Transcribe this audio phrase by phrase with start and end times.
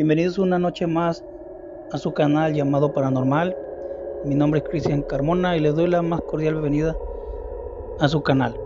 [0.00, 1.22] Bienvenidos una noche más
[1.92, 3.54] a su canal llamado Paranormal.
[4.24, 6.96] Mi nombre es Cristian Carmona y les doy la más cordial bienvenida
[7.98, 8.58] a su canal.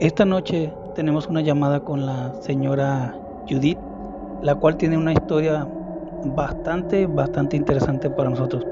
[0.00, 3.16] Esta noche tenemos una llamada con la señora
[3.48, 3.78] Judith,
[4.42, 5.68] la cual tiene una historia
[6.24, 8.66] bastante, bastante interesante para nosotros.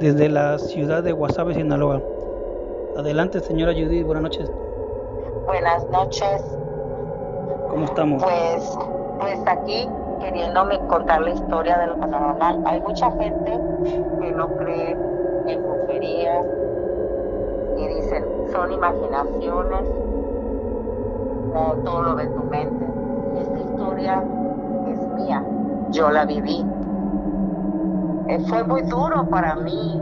[0.00, 2.02] Desde la ciudad de Guasave, Sinaloa.
[2.96, 4.50] Adelante, señora Judith, buenas noches.
[5.46, 6.42] Buenas noches.
[7.70, 8.20] ¿Cómo estamos?
[8.20, 8.78] Pues,
[9.20, 9.86] pues aquí
[10.22, 12.62] queriéndome contar la historia de lo paranormal.
[12.64, 13.58] Hay mucha gente
[14.20, 14.96] que no cree
[15.46, 16.40] en brujería
[17.76, 19.82] y dicen, son imaginaciones,
[21.54, 22.86] o todo lo de tu mente.
[23.40, 24.24] Esta historia
[24.88, 25.44] es mía,
[25.90, 26.64] yo la viví.
[28.28, 30.00] Eh, fue muy duro para mí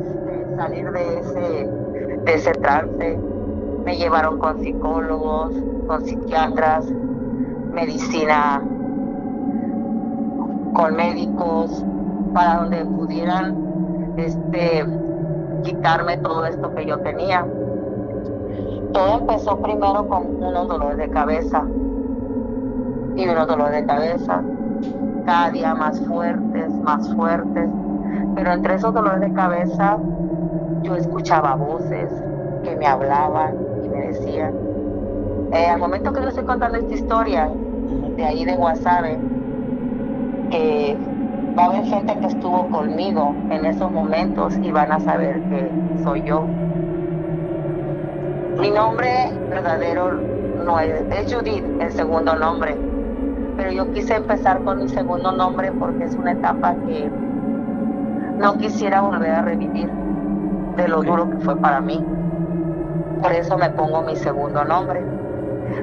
[0.00, 1.70] este, salir de ese,
[2.24, 3.18] de ese trance.
[3.84, 5.54] Me llevaron con psicólogos,
[5.86, 6.90] con psiquiatras,
[7.72, 8.60] medicina
[10.78, 11.84] con médicos
[12.32, 14.86] para donde pudieran este
[15.64, 17.44] quitarme todo esto que yo tenía.
[18.92, 21.64] Todo empezó primero con unos dolores de cabeza
[23.16, 24.40] y unos dolores de cabeza
[25.26, 27.68] cada día más fuertes, más fuertes.
[28.36, 29.98] Pero entre esos dolores de cabeza
[30.82, 32.08] yo escuchaba voces
[32.62, 34.54] que me hablaban y me decían,
[35.52, 37.50] eh, al momento que les estoy contando esta historia,
[38.16, 39.18] de ahí de Guasave,
[40.50, 40.96] que
[41.58, 45.70] va a haber gente que estuvo conmigo en esos momentos y van a saber que
[46.04, 46.44] soy yo.
[48.60, 50.12] Mi nombre verdadero
[50.64, 52.76] no es, es Judith, el segundo nombre,
[53.56, 57.10] pero yo quise empezar con mi segundo nombre porque es una etapa que
[58.38, 59.90] no quisiera volver a revivir
[60.76, 62.04] de lo duro que fue para mí.
[63.20, 65.04] Por eso me pongo mi segundo nombre.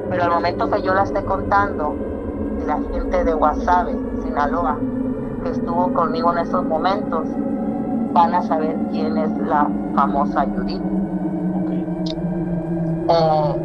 [0.10, 1.96] Pero al momento que yo la esté contando,
[2.66, 4.78] la gente de Guasave, Sinaloa,
[5.44, 7.28] que estuvo conmigo en esos momentos,
[8.14, 10.82] van a saber quién es la famosa Judith.
[13.08, 13.56] Eh,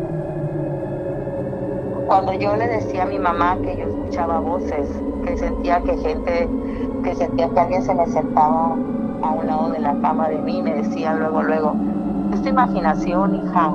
[2.06, 4.88] cuando yo le decía a mi mamá que yo escuchaba voces,
[5.24, 6.48] que sentía que gente,
[7.04, 8.76] que sentía que alguien se me sentaba
[9.22, 11.74] a un lado de la cama de mí, me decía luego, luego,
[12.34, 13.70] esta imaginación, hija,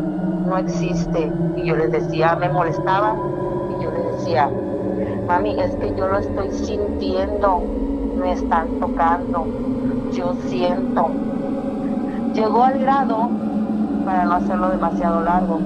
[0.45, 1.31] no existe.
[1.55, 3.15] Y yo les decía, me molestaba,
[3.69, 4.49] y yo les decía,
[5.27, 7.61] mami, es que yo lo estoy sintiendo,
[8.19, 9.45] me están tocando,
[10.11, 11.09] yo siento.
[12.33, 13.29] Llegó al grado,
[14.05, 15.59] para no hacerlo demasiado largo,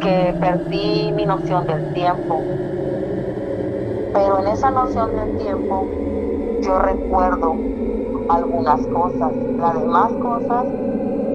[0.00, 2.40] que perdí mi noción del tiempo.
[4.12, 5.86] Pero en esa noción del tiempo
[6.62, 7.54] yo recuerdo
[8.28, 9.32] algunas cosas.
[9.58, 10.66] Las demás cosas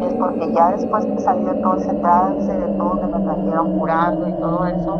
[0.01, 3.77] es porque ya después que salí de todo ese trance, de todo que me trajeron
[3.77, 4.99] curando y todo eso,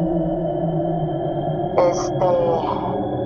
[1.75, 2.25] este,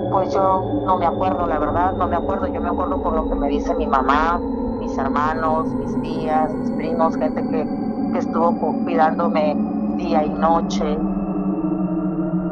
[0.08, 2.46] pues yo no me acuerdo, la verdad, no me acuerdo.
[2.48, 4.42] Yo me acuerdo por lo que me dice mi mamá,
[4.78, 7.68] mis hermanos, mis tías, mis primos, gente que,
[8.12, 9.60] que estuvo cuidándome
[9.96, 11.02] día y noche.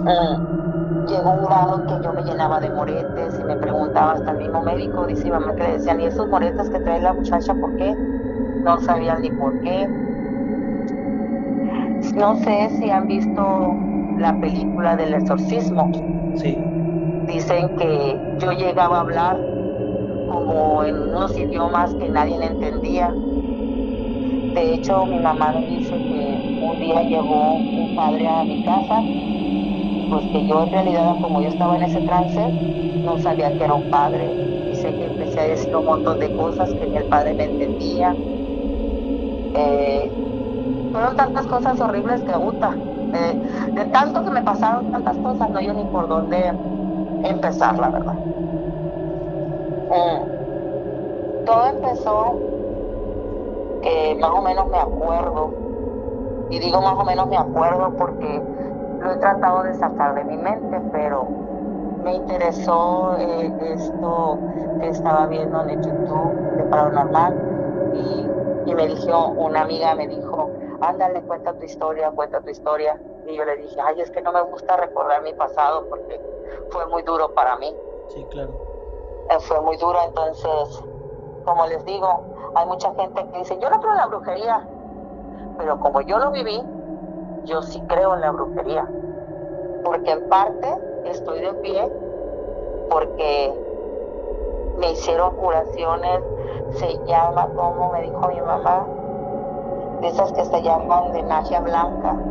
[0.05, 0.37] Mm,
[1.07, 4.63] llegó un grado que yo me llenaba de moretes y me preguntaba hasta el mismo
[4.63, 7.97] médico, dice mamá que decían, ¿y esos moretes que trae la muchacha por qué?
[8.61, 9.89] No sabían ni por qué.
[12.15, 13.85] No sé si han visto
[14.19, 15.91] la película del exorcismo.
[16.37, 16.57] Sí.
[17.27, 19.39] Dicen que yo llegaba a hablar
[20.29, 23.13] como en unos idiomas que nadie entendía.
[24.55, 29.01] De hecho, mi mamá me dice que un día llegó un padre a mi casa,
[30.11, 32.41] pues que yo en realidad, como yo estaba en ese trance,
[33.05, 34.29] no sabía que era un padre.
[34.71, 38.15] Dice que empecé a decir un montón de cosas que ni el padre me entendía.
[39.55, 40.11] Eh,
[40.93, 42.77] fueron tantas cosas horribles que aguta
[43.19, 46.53] de, tanto que me pasaron tantas cosas, no yo ni por dónde
[47.25, 48.15] empezar, la verdad.
[49.91, 51.45] Mm.
[51.45, 52.41] todo empezó
[53.83, 55.51] que más o menos me acuerdo,
[56.51, 58.43] y digo más o menos me acuerdo porque
[59.01, 61.29] lo he tratado de sacar de mi mente, pero
[62.05, 64.39] me interesó eh, esto
[64.81, 67.35] que estaba viendo en el YouTube de Paranormal
[67.93, 68.31] y,
[68.71, 73.01] y me dijo, una amiga me dijo, ándale, cuenta tu historia, cuenta tu historia.
[73.25, 76.23] Y yo le dije, ay, es que no me gusta recordar mi pasado porque
[76.69, 77.79] fue muy duro para mí.
[78.07, 78.59] Sí, claro.
[79.29, 80.69] Eh, fue muy duro, entonces,
[81.43, 84.71] como les digo, hay mucha gente que dice, yo no creo en la brujería,
[85.57, 86.63] pero como yo lo viví,
[87.43, 88.95] yo sí creo en la brujería.
[89.83, 90.69] Porque en parte
[91.05, 91.93] estoy de pie,
[92.89, 93.55] porque
[94.75, 96.23] me hicieron curaciones,
[96.69, 98.93] se llama, como me dijo mi mamá,
[100.05, 102.23] de esas que se llaman de magia blanca.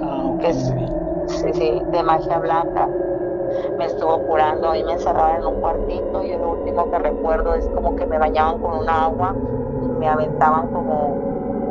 [0.00, 0.38] Ah, ok.
[0.40, 0.74] que es,
[1.26, 2.88] sí, sí, de magia blanca.
[3.76, 7.68] Me estuvo curando y me encerraba en un cuartito y lo último que recuerdo es
[7.70, 9.34] como que me bañaban con una agua
[9.82, 11.08] y me aventaban como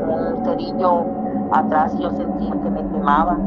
[0.05, 1.05] un cerillo
[1.51, 3.41] atrás y yo sentía que me quemaba.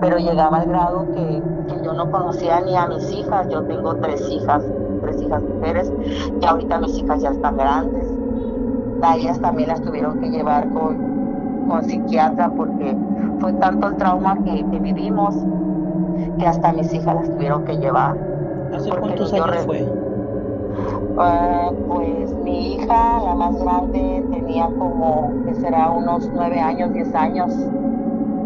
[0.00, 3.48] Pero llegaba al grado que, que yo no conocía ni a mis hijas.
[3.48, 4.64] Yo tengo tres hijas,
[5.00, 5.92] tres hijas mujeres
[6.40, 8.11] y ahorita mis hijas ya están grandes.
[9.02, 11.10] Ellas también las tuvieron que llevar con,
[11.64, 12.98] con psiquiatra porque
[13.38, 15.46] fue tanto el trauma que, que vivimos
[16.38, 18.18] que hasta mis hijas las tuvieron que llevar.
[18.70, 19.92] ¿Hace cuántos años re- fue?
[21.16, 27.14] Ah, pues mi hija, la más grande, tenía como, que será unos nueve años, diez
[27.14, 27.72] años.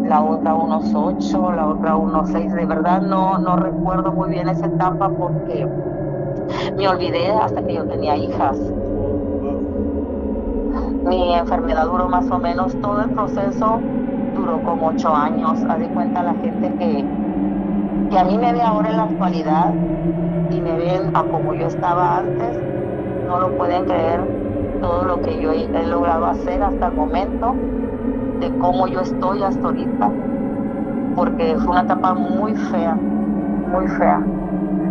[0.01, 2.53] La otra unos ocho, la otra unos seis.
[2.53, 5.67] De verdad no, no recuerdo muy bien esa etapa porque
[6.75, 8.73] me olvidé hasta que yo tenía hijas.
[11.07, 13.85] Mi enfermedad duró más o menos, todo el proceso
[14.33, 15.63] duró como ocho años.
[15.67, 17.09] Haz de cuenta la gente que,
[18.09, 19.77] que a mí me ve ahora en la actualidad
[20.49, 22.59] y me ven a como yo estaba antes,
[23.19, 24.29] no lo pueden creer
[24.79, 27.61] todo lo que yo he, he logrado hacer hasta el momento,
[28.39, 30.17] de cómo yo estoy hasta ahorita,
[31.13, 33.01] porque fue una etapa muy fea,
[33.65, 34.29] muy fea.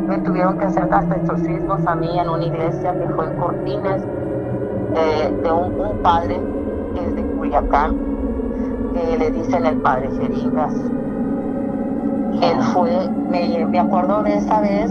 [0.06, 4.08] Me tuvieron que hacer hasta exorcismos a mí en una iglesia que fue en Cortines,
[4.96, 6.40] eh, de un, un padre
[6.94, 7.96] que es de Culiacán,
[8.94, 10.74] que le dicen el padre Jeringas.
[12.42, 14.90] Él fue, me, me acuerdo de esa vez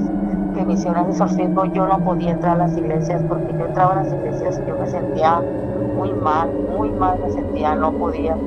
[0.56, 4.04] que me hicieron exorcismo, yo no podía entrar a las iglesias porque yo entraba a
[4.04, 5.42] las iglesias y yo me sentía
[5.96, 8.38] muy mal, muy mal me sentía, no podía.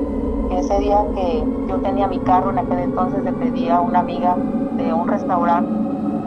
[0.51, 4.37] Ese día que yo tenía mi carro, en aquel entonces le pedí a una amiga
[4.77, 5.71] de un restaurante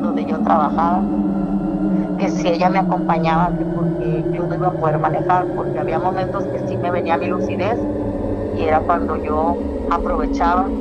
[0.02, 1.02] donde yo trabajaba,
[2.18, 6.00] que si ella me acompañaba, que porque yo no iba a poder manejar, porque había
[6.00, 7.90] momentos que sí me venía mi lucidez
[8.52, 10.74] y era cuando yo aprovechaba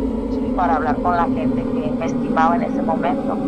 [0.55, 3.43] para hablar con la gente que me estimaba en ese momento.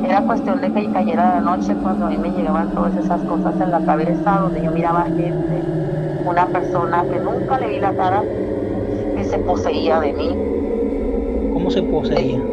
[0.00, 3.60] Era cuestión de que cayera la noche cuando a mí me llegaban todas esas cosas
[3.60, 5.68] en la cabeza, donde yo miraba gente,
[6.24, 8.28] una persona que nunca le vi la cara,
[9.14, 10.42] que se poseía de mí.
[11.48, 12.46] ¿Cómo se poseía?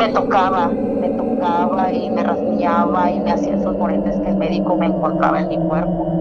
[0.00, 0.64] Me tocaba,
[1.92, 5.58] y me rasguñaba y me hacía esos morentes que el médico me encontraba en mi
[5.58, 6.12] cuerpo.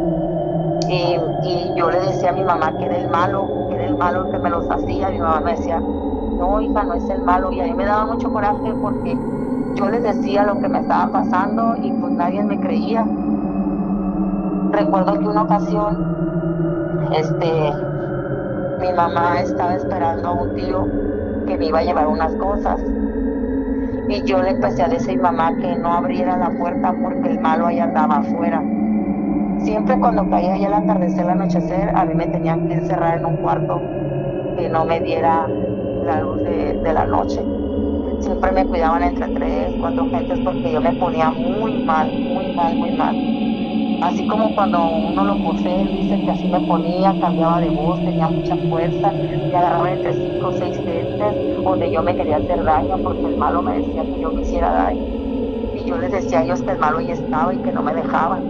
[0.88, 3.96] Y, y yo le decía a mi mamá que era el malo, que era el
[3.96, 5.10] malo que me los hacía.
[5.10, 7.52] Mi mamá me decía, no, hija, no es el malo.
[7.52, 9.22] Y a mí me daba mucho coraje porque
[9.76, 13.12] yo les decía lo que me estaba pasando y pues nadie me creía.
[14.72, 16.08] Recuerdo que una ocasión,
[17.10, 17.82] este,
[18.80, 20.94] mi mamá estaba esperando a un tío
[21.46, 22.82] que me iba a llevar unas cosas.
[24.08, 27.68] Y yo le empecé a decir mamá que no abriera la puerta porque el malo
[27.68, 28.68] ahí andaba afuera.
[29.58, 33.26] Siempre cuando caía ya el atardecer, el anochecer, a mí me tenían que encerrar en
[33.26, 33.88] un cuarto
[34.56, 35.52] que no me diera
[36.00, 37.50] la luz de, de la noche.
[38.20, 42.76] Siempre me cuidaban entre tres, cuatro gentes porque yo me ponía muy mal, muy mal,
[42.78, 43.18] muy mal.
[44.00, 48.28] Así como cuando uno lo posee, dice que así me ponía, cambiaba de voz, tenía
[48.30, 49.16] mucha fuerza,
[49.50, 53.36] me agarraba entre cinco o seis gentes donde yo me quería hacer daño porque el
[53.36, 55.08] malo me decía que yo me hiciera daño.
[55.74, 57.94] Y yo les decía a ellos que el malo ya estaba y que no me
[57.96, 58.50] dejaban.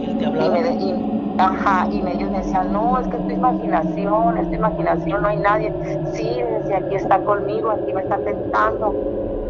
[0.00, 0.94] ¿Él te Y, me de- y-
[1.36, 5.28] ajá, y ellos me decían, no, es que es tu imaginación, es tu imaginación, no
[5.28, 5.74] hay nadie.
[6.02, 8.98] Sí, decía, aquí está conmigo, aquí me está tentando,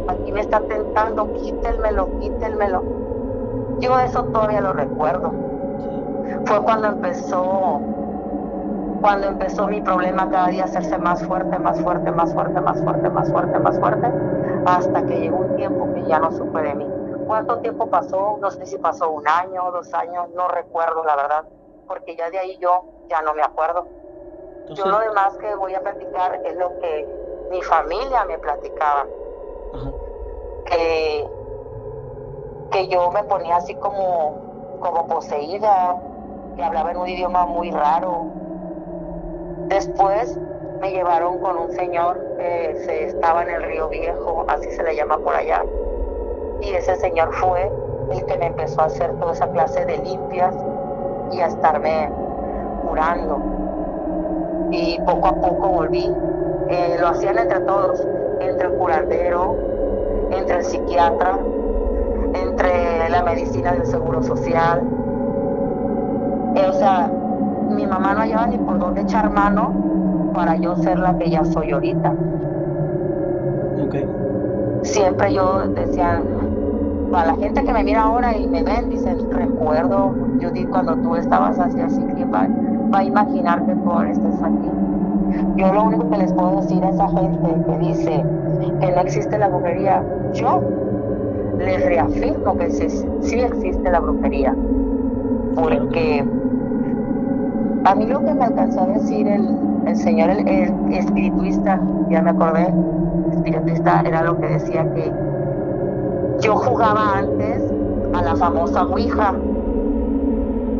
[0.07, 2.89] aquí me está tentando, quítenmelo, quítenmelo.
[3.81, 5.33] Yo eso todavía lo recuerdo.
[6.47, 7.81] Fue cuando empezó,
[9.01, 12.83] cuando empezó mi problema cada día a hacerse más fuerte, más fuerte, más fuerte, más
[12.83, 14.09] fuerte, más fuerte, más fuerte,
[14.67, 16.87] hasta que llegó un tiempo que ya no supe de mí.
[17.27, 18.39] ¿Cuánto tiempo pasó?
[18.41, 21.45] No sé si pasó un año, dos años, no recuerdo la verdad,
[21.87, 23.87] porque ya de ahí yo ya no me acuerdo.
[24.61, 27.07] Entonces, Yo lo demás que voy a platicar es lo que
[27.51, 29.07] mi familia me platicaba,
[32.73, 34.35] que yo me ponía así como,
[34.81, 35.97] como poseída,
[36.57, 38.27] que hablaba en un idioma muy raro.
[39.69, 40.39] Después
[40.81, 44.97] me llevaron con un señor que se estaba en el río Viejo, así se le
[44.97, 45.63] llama por allá.
[46.61, 47.71] Y ese señor fue
[48.11, 50.55] el que me empezó a hacer toda esa clase de limpias
[51.31, 52.11] y a estarme
[52.87, 53.39] curando.
[54.71, 56.13] Y poco a poco volví.
[56.69, 58.07] Eh, lo hacían entre todos,
[58.41, 59.57] entre el curandero,
[60.31, 61.39] entre el psiquiatra,
[62.63, 64.83] entre la medicina del seguro social.
[66.55, 67.11] Eh, o sea,
[67.71, 71.45] mi mamá no hallaba ni por dónde echar mano para yo ser la que ya
[71.45, 72.15] soy ahorita.
[73.85, 73.97] Ok.
[74.83, 76.23] Siempre yo decía,
[77.11, 81.17] para la gente que me mira ahora y me ven, dicen, recuerdo, Judith, cuando tú
[81.17, 82.49] estabas así, así, que va
[82.93, 84.71] a imaginar que tú ahora estás aquí.
[85.57, 88.25] Yo lo único que les puedo decir a esa gente que dice
[88.81, 90.03] que no existe la brujería,
[90.35, 90.61] yo
[91.59, 94.55] les reafirmo que sí, existe la brujería.
[95.55, 96.25] Porque
[97.85, 99.57] a mí lo que me alcanzó a decir el,
[99.87, 100.49] el señor, el,
[100.93, 102.73] espirituista, ya me acordé,
[103.33, 105.13] espirituista era lo que decía que
[106.41, 107.63] yo jugaba antes
[108.15, 109.35] a la famosa Ouija,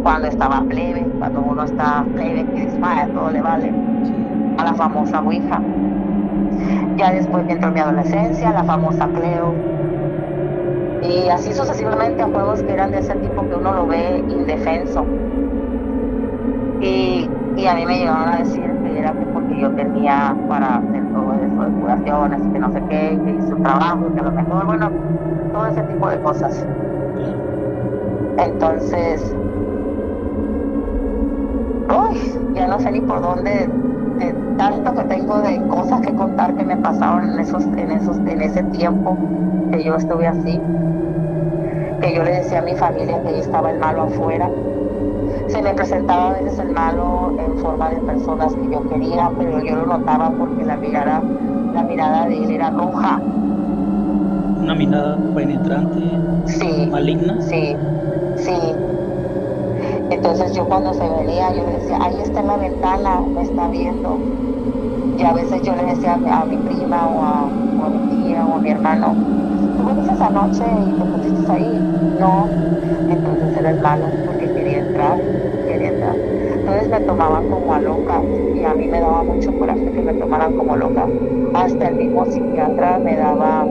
[0.03, 3.73] cuando estaba plebe, cuando uno está plebe, que desmaya, todo le vale,
[4.59, 5.61] a la famosa Ouija.
[6.97, 9.72] Ya después que entró mi adolescencia, la famosa Cleo.
[11.03, 15.13] Y así sucesivamente a juegos que eran de ese tipo que uno lo ve indefenso.
[16.79, 21.09] Y, y a mí me llegaron a decir que era porque yo tenía para hacer
[21.11, 24.33] todo eso de curaciones y que no sé qué, que hice un trabajo, que lo
[24.33, 24.97] mejor, bueno,
[25.53, 26.69] todo ese tipo de cosas.
[28.37, 29.39] Entonces,
[31.89, 32.19] uy,
[32.55, 33.75] ya no sé ni por dónde,
[34.19, 38.21] de tanto que tengo de cosas que contar que me pasaron en esos, en esos,
[38.25, 39.23] en ese tiempo
[39.73, 40.67] que yo estuve así,
[42.01, 44.55] que yo le decía a mi familia que estaba el malo afuera
[45.47, 49.61] se me presentaba a veces el malo en forma de personas que yo quería, pero
[49.63, 51.27] yo lo notaba porque la mirada,
[51.71, 53.27] la mirada de él era roja.
[54.67, 57.39] Una mirada penetrante, sí, maligna.
[57.39, 57.77] Sí,
[58.35, 58.83] sí.
[60.09, 63.69] Entonces yo cuando se venía, yo le decía, ahí está en la ventana, me está
[63.69, 64.27] viendo.
[65.17, 68.47] Y a veces yo le decía a mi prima o a, o a mi tía
[68.47, 69.21] o a mi hermano,
[69.83, 71.85] ¿tú viniste anoche y te pusiste ahí?
[72.17, 72.49] No.
[73.09, 75.19] Entonces era el malo porque quería entrar,
[75.67, 76.17] quería entrar.
[76.59, 78.23] Entonces me tomaban como a loca
[78.55, 81.07] y a mí me daba mucho coraje que me tomaran como loca.
[81.55, 83.67] Hasta el mismo psiquiatra me daba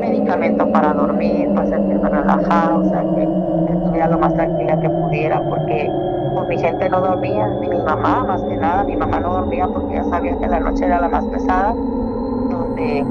[0.00, 3.22] medicamentos para dormir, para sentirme relajada, o sea que
[3.72, 5.88] estuviera lo más tranquila que pudiera porque
[6.34, 9.66] pues, mi gente no dormía, ni mi mamá más que nada, mi mamá no dormía
[9.72, 11.74] porque ya sabía que la noche era la más pesada,
[12.48, 13.04] donde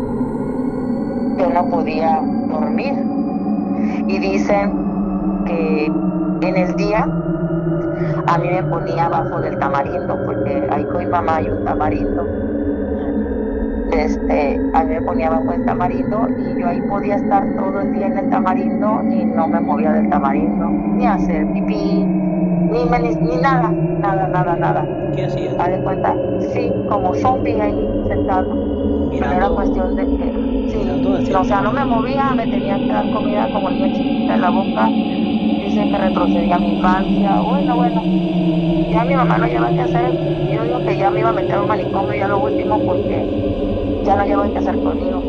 [1.39, 2.93] yo no podía dormir.
[4.07, 7.07] Y dicen que en el día
[8.27, 12.23] a mí me ponía abajo del tamarindo, porque ahí con mi mamá hay un tamarindo.
[13.91, 17.91] Este, a mí me ponía abajo del tamarindo y yo ahí podía estar todo el
[17.93, 23.37] día en el tamarindo y no me movía del tamarindo, ni hacer pipí, ni, ni
[23.37, 24.85] nada, nada, nada, nada.
[25.15, 25.57] ¿Qué hacías?
[25.57, 26.13] de cuenta?
[26.53, 28.98] Sí, como zombie ahí sentado.
[29.09, 33.09] Pero era cuestión de que, sí, o sea, no me movía, me tenía que dar
[33.11, 34.85] comida como niña chiquita en la boca.
[34.87, 37.41] Dicen que retrocedía a mi infancia.
[37.41, 38.03] Bueno, bueno,
[38.91, 40.11] ya mi mamá no lleva que hacer.
[40.51, 44.01] Yo digo que ya me iba a meter a un manicomio ya lo último porque
[44.05, 45.21] ya no lleva que hacer conmigo.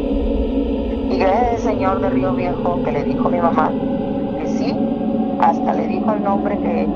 [1.10, 3.70] Y gracias al señor de Río Viejo que le dijo a mi mamá
[4.38, 4.75] que sí,
[5.40, 6.87] hasta le dijo el nombre que,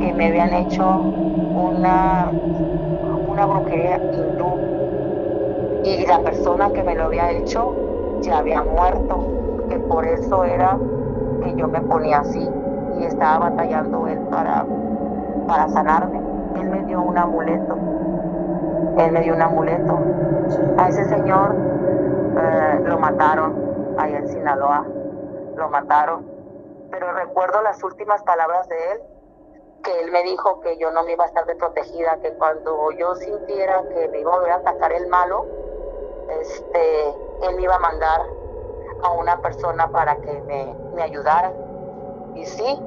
[0.00, 0.84] que me habían hecho
[1.54, 2.30] una,
[3.28, 4.69] una brujería hindú
[5.84, 7.74] y la persona que me lo había hecho
[8.20, 10.78] ya había muerto, que por eso era
[11.42, 12.48] que yo me ponía así
[12.98, 14.66] y estaba batallando él para,
[15.46, 16.20] para sanarme.
[16.60, 17.76] Él me dio un amuleto,
[18.98, 19.98] él me dio un amuleto.
[20.76, 21.54] A ese señor
[22.36, 24.84] eh, lo mataron ahí en Sinaloa,
[25.56, 26.26] lo mataron.
[26.90, 29.00] Pero recuerdo las últimas palabras de él,
[29.82, 32.90] que él me dijo que yo no me iba a estar de protegida, que cuando
[32.92, 35.46] yo sintiera que me iba a volver a atacar el malo,
[36.40, 37.08] este,
[37.42, 38.20] él me iba a mandar
[39.02, 41.52] a una persona para que me, me ayudara.
[42.34, 42.80] Y sí,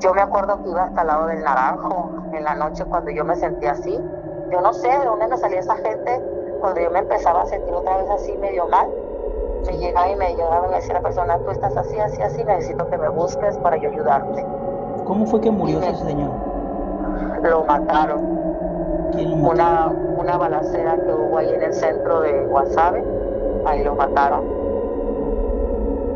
[0.00, 3.24] yo me acuerdo que iba hasta el lado del naranjo en la noche cuando yo
[3.24, 3.98] me sentía así.
[4.50, 6.22] Yo no sé de dónde me salía esa gente
[6.60, 8.88] cuando yo me empezaba a sentir otra vez así medio mal.
[9.66, 12.42] Me llegaba y me llegaba y me decía la persona, tú estás así, así, así,
[12.44, 14.44] necesito que me busques para yo ayudarte.
[15.04, 16.30] ¿Cómo fue que murió ese señor?
[17.42, 18.39] Lo mataron.
[19.12, 23.02] Una, una balacera que hubo ahí en el centro de Guasave,
[23.66, 24.44] ahí lo mataron.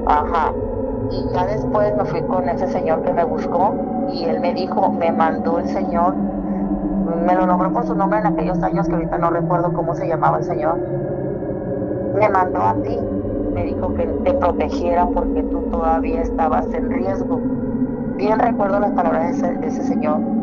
[0.07, 0.53] Ajá.
[1.11, 3.75] Y ya después me fui con ese señor que me buscó
[4.13, 6.15] y él me dijo, me mandó el señor,
[7.27, 10.07] me lo nombró por su nombre en aquellos años que ahorita no recuerdo cómo se
[10.07, 10.79] llamaba el señor.
[12.15, 12.99] Me mandó a ti,
[13.53, 17.41] me dijo que te protegiera porque tú todavía estabas en riesgo.
[18.17, 20.34] Bien recuerdo las palabras de ese, de ese señor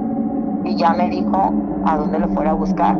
[0.71, 1.53] y ya me dijo
[1.85, 2.97] a dónde lo fuera a buscar.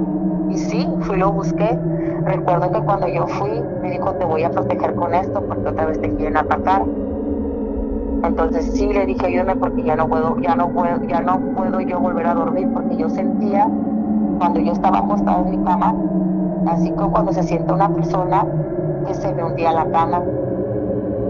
[0.49, 1.77] Y sí, fui lo busqué.
[2.25, 3.49] Recuerdo que cuando yo fui,
[3.81, 6.83] me dijo, te voy a proteger con esto porque otra vez te quieren atacar.
[8.23, 11.79] Entonces sí le dije, ayúdame porque ya no puedo, ya no puedo, ya no puedo
[11.79, 13.67] yo volver a dormir porque yo sentía
[14.37, 15.95] cuando yo estaba acostado en mi cama,
[16.67, 18.45] así como cuando se siente una persona
[19.07, 20.21] que se me hundía la cama.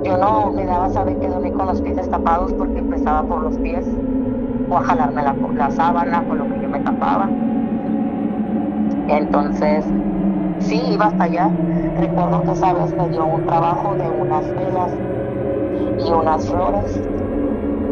[0.03, 3.57] Yo no me daba saber que dormí con los pies destapados porque empezaba por los
[3.60, 3.86] pies
[4.71, 7.35] o a jalarme la, la sábana con lo que yo me tapaba.
[9.07, 9.93] Entonces,
[10.59, 11.49] sí, iba hasta allá.
[11.95, 14.93] Recuerdo que esa vez me dio un trabajo de unas velas
[15.97, 17.03] y unas flores.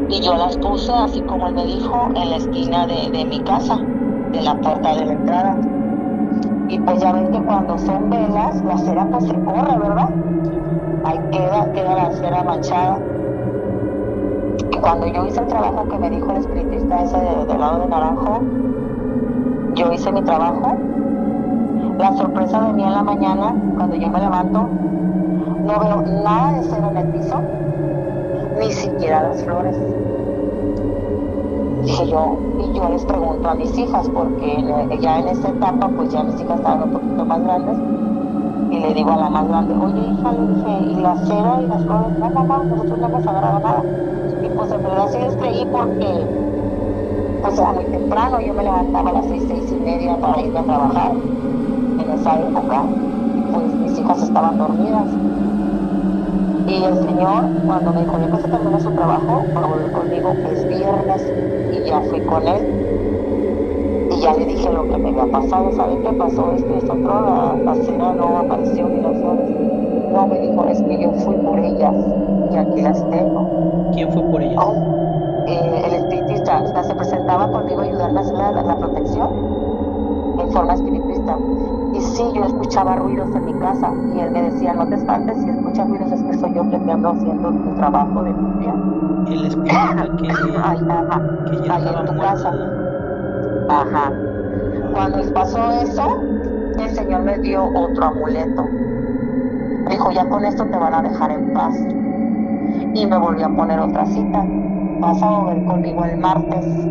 [0.07, 3.43] Y yo las puse, así como él me dijo, en la esquina de, de mi
[3.43, 3.87] casa,
[4.31, 5.61] de la puerta de la entrada.
[6.67, 10.07] Y pues ya ven que cuando son velas, la cera pues se corre, ¿verdad?
[11.03, 13.08] Ahí queda, queda la cera manchada.
[14.81, 18.41] Cuando yo hice el trabajo que me dijo el espiritista ese del lado de Naranjo,
[19.75, 20.77] yo hice mi trabajo.
[21.97, 24.69] La sorpresa de mí en la mañana, cuando yo me levanto,
[25.65, 27.41] no veo nada de cera en el piso,
[28.59, 29.75] ni siquiera las flores.
[31.83, 34.63] Dije yo, y yo les pregunto a mis hijas, porque
[35.01, 37.77] ya en esta etapa, pues ya mis hijas estaban un poquito más grandes,
[38.69, 41.67] y le digo a la más grande, oye hija, le dije, ¿y la cera y
[41.67, 42.17] las flores?
[42.17, 43.83] No, mamá, nosotros no hemos agarrado nada.
[44.59, 46.33] Pues en verdad sí creí porque,
[47.41, 50.59] pues era muy temprano, yo me levantaba a las seis, seis y media para irme
[50.59, 51.23] a trabajar
[51.97, 52.97] en esa época,
[53.51, 55.19] pues mis hijas estaban dormidas.
[56.65, 60.65] Y el Señor, cuando me dijo, ya que se terminó su trabajo, volver conmigo, es
[60.67, 61.33] viernes,
[61.69, 62.75] y ya fui con él.
[64.09, 66.51] Y ya le dije lo que me había pasado, ¿sabe qué pasó?
[66.53, 69.49] Esto esto otro, la, la cena no apareció ni las flores.
[70.09, 71.97] No, me dijo, es que yo fui por ellas
[72.49, 73.53] y aquí las tengo.
[73.99, 74.63] ¿Quién fue por ellas?
[74.65, 78.77] Oh, eh, el espiritista o sea, se presentaba conmigo a ayudarme a hacer la, la
[78.77, 79.27] protección
[80.39, 81.37] en forma espiritista.
[81.93, 85.37] Y sí, yo escuchaba ruidos en mi casa y él me decía, no te espantes,
[85.43, 88.73] si escuchas ruidos es que soy yo que te ando haciendo tu trabajo de limpia.
[89.27, 90.29] El espíritu que,
[90.63, 92.53] Ay, ajá, que ya ahí en tu casa.
[93.67, 94.13] Ajá.
[94.93, 96.07] Cuando pasó eso,
[96.79, 98.65] el Señor me dio otro amuleto.
[99.89, 101.75] Dijo, ya con esto te van a dejar en paz.
[102.93, 104.53] Y me volvió a poner otra cita.
[104.99, 106.89] Vas a volver conmigo el martes.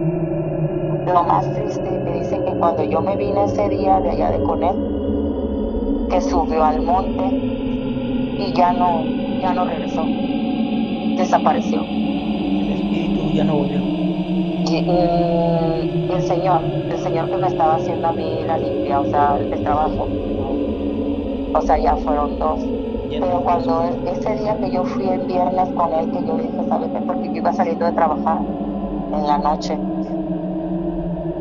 [1.06, 4.42] Lo más triste, me dice que cuando yo me vine ese día de allá de
[4.42, 4.86] con él,
[6.08, 7.42] que subió al monte
[8.36, 10.16] y ya no, ya no regresó.
[11.14, 11.92] Desapareció.
[12.58, 13.88] El espíritu ya no volvió.
[14.64, 19.06] Y, mm, el señor, el señor que me estaba haciendo a mí la limpia, o
[19.06, 20.14] sea, el trabajo.
[21.52, 22.77] O sea, ya fueron dos.
[23.16, 26.90] Pero cuando ese día que yo fui el viernes con él, que yo dije, ¿sabes
[26.92, 27.02] qué?
[27.02, 28.44] Porque yo iba saliendo de trabajar
[29.12, 29.84] en la noche.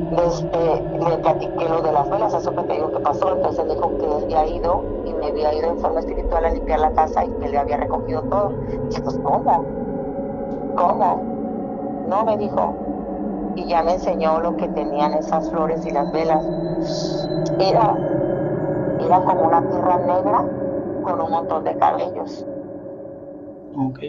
[0.10, 3.34] Este, le platiqué lo de las velas, eso que te digo que pasó.
[3.34, 6.80] Entonces dijo que él había ido y me había ido en forma espiritual a limpiar
[6.80, 8.56] la casa y que le había recogido todo.
[8.90, 9.70] Dije, pues, ¿cómo?
[10.74, 11.28] ¿Cómo?
[12.06, 12.82] No, me dijo.
[13.56, 16.52] Y ya me enseñó lo que tenían esas flores y las velas.
[17.58, 18.02] Era,
[19.00, 20.48] era como una tierra negra
[21.08, 22.48] con un montón de cabellos.
[23.74, 24.00] Ok.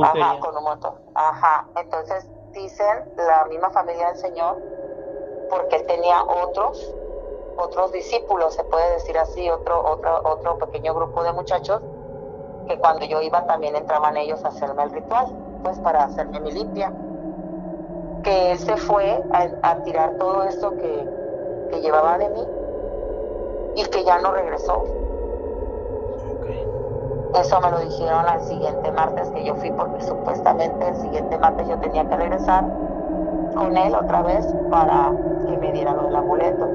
[0.00, 0.94] Ajá, con un montón.
[1.14, 1.70] Ajá.
[1.76, 4.62] Entonces dicen la misma familia del Señor,
[5.48, 6.96] porque él tenía otros,
[7.56, 11.82] otros discípulos, se puede decir así, otro, otro, otro pequeño grupo de muchachos,
[12.66, 16.52] que cuando yo iba también entraban ellos a hacerme el ritual, pues para hacerme mi
[16.52, 16.96] limpia.
[18.22, 21.10] Que él se fue a, a tirar todo esto que,
[21.70, 22.52] que llevaba de mí
[23.76, 24.92] y que ya no regresó.
[27.34, 31.68] Eso me lo dijeron al siguiente martes que yo fui porque supuestamente el siguiente martes
[31.68, 32.64] yo tenía que regresar
[33.54, 35.12] con él otra vez para
[35.46, 36.68] que me diera lo del amuleto.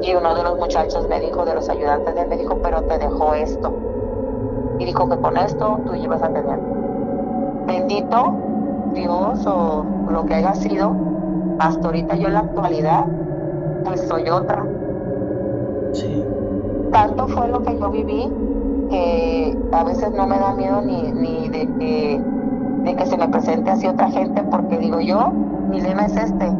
[0.00, 2.82] Y uno de los muchachos me dijo, de los ayudantes de él, me dijo, pero
[2.82, 3.72] te dejó esto.
[4.78, 6.58] Y dijo que con esto tú ibas a tener.
[7.66, 8.32] Bendito
[8.94, 10.92] Dios o lo que haya sido,
[11.58, 13.04] hasta ahorita yo en la actualidad,
[13.84, 14.64] pues soy otra.
[15.92, 16.24] Sí.
[16.90, 18.32] Tanto fue lo que yo viví
[18.92, 22.20] que a veces no me da miedo ni, ni de, que,
[22.84, 25.30] de que se me presente así otra gente, porque digo yo,
[25.70, 26.52] mi lema es este,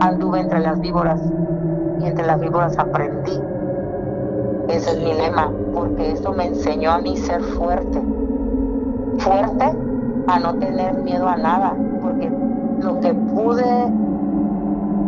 [0.00, 1.18] anduve entre las víboras
[1.98, 3.40] y entre las víboras aprendí.
[4.68, 8.02] Ese es mi lema, porque eso me enseñó a mí ser fuerte.
[9.16, 9.72] Fuerte
[10.26, 12.30] a no tener miedo a nada, porque
[12.82, 13.64] lo que pude,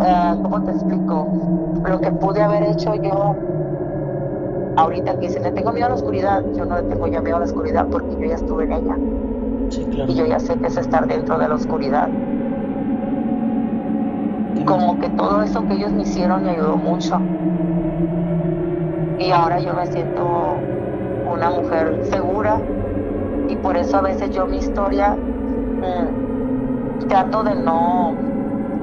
[0.03, 1.29] eh, ¿cómo te explico?
[1.87, 3.37] Lo que pude haber hecho yo
[4.81, 7.37] ahorita que dicen, le tengo miedo a la oscuridad, yo no le tengo ya miedo
[7.37, 9.01] a la oscuridad porque yo ya estuve en ella
[9.69, 10.13] Sí, claro.
[10.13, 12.13] y yo ya sé que es estar dentro de la oscuridad.
[14.65, 17.27] Como que todo eso que ellos me hicieron me ayudó mucho.
[19.17, 20.67] Y ahora yo me siento
[21.25, 22.67] una mujer segura
[23.47, 25.21] y por eso a veces yo mi historia
[25.81, 26.11] mm,
[27.07, 28.21] trato de no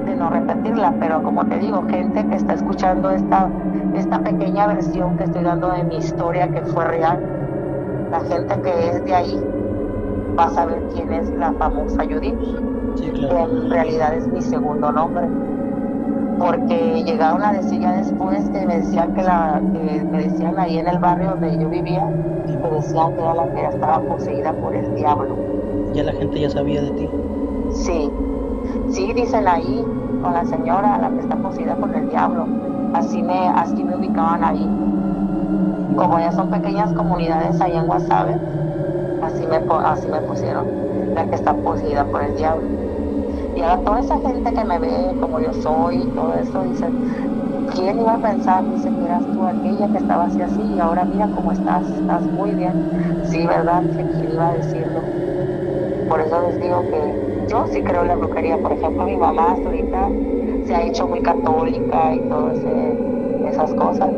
[0.04, 3.57] de no repetirla, pero como te digo, gente que está escuchando esta,
[3.94, 7.18] esta pequeña versión que estoy dando de mi historia que fue real,
[8.10, 9.40] la gente que es de ahí
[10.38, 12.34] va a saber quién es la famosa Judith,
[12.96, 15.26] Sí, que en realidad es mi segundo nombre.
[16.38, 20.78] porque llegaron a decir ya después que me decían que la que me decían ahí
[20.78, 22.04] en el barrio donde yo vivía
[22.62, 25.36] me decían que era la que estaba poseída por el diablo.
[25.94, 27.08] Ya la gente ya sabía de ti.
[27.72, 28.10] Sí.
[28.90, 29.84] Sí dicen ahí
[30.22, 32.46] con la señora la que está poseída por el diablo
[32.92, 34.76] así me así me ubicaban ahí
[35.94, 38.42] como ya son pequeñas comunidades ahí en Guasave
[39.20, 40.72] así me así me pusieron
[41.14, 42.74] la que está poseída por el diablo
[43.54, 46.94] y ahora toda esa gente que me ve como yo soy y todo eso, dice,
[47.66, 48.66] ¿quién iba a pensar?
[48.68, 52.30] Dice que eras tú aquella que estaba así así y ahora mira cómo estás, estás
[52.30, 52.88] muy bien.
[53.22, 53.86] Sí, ¿verdad?
[54.10, 55.12] ¿Quién iba a decirlo?
[56.06, 58.58] Por eso les digo que yo sí creo en la brujería.
[58.60, 60.16] Por ejemplo, mi mamá ahorita
[60.68, 62.58] se ha hecho muy católica y todas
[63.50, 64.10] esas cosas.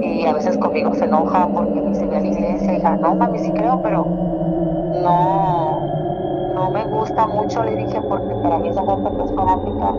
[0.00, 2.72] Y a veces conmigo se enoja porque me ve a la iglesia.
[2.72, 4.06] Y dice, no, mami, sí creo, pero
[5.02, 5.80] no,
[6.54, 9.94] no me gusta mucho, le dije, porque para mí esa gente que es fanática,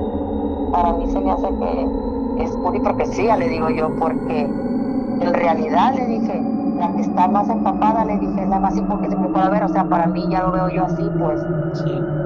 [0.72, 5.94] para mí se me hace que es pura hipocresía, le digo yo, porque en realidad
[5.94, 6.42] le dije,
[6.80, 9.70] la que está más empapada, le dije, es la más hipócrita que pueda haber, o
[9.70, 11.42] sea, para mí ya lo veo yo así, pues.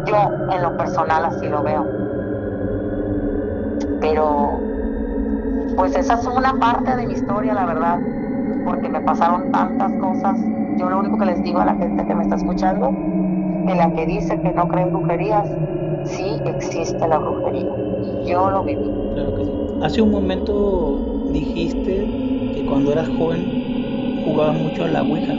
[0.06, 0.16] Yo
[0.52, 2.05] en lo personal así lo veo.
[4.08, 4.60] Pero,
[5.76, 8.00] pues esa es una parte de mi historia, la verdad,
[8.64, 10.40] porque me pasaron tantas cosas.
[10.78, 13.92] Yo lo único que les digo a la gente que me está escuchando, en la
[13.94, 15.48] que dice que no cree en brujerías,
[16.06, 17.66] sí existe la brujería.
[18.04, 18.92] Y yo lo viví.
[19.14, 19.52] Claro que sí.
[19.82, 21.00] Hace un momento
[21.32, 22.08] dijiste
[22.54, 25.34] que cuando eras joven jugabas mucho a la Ouija.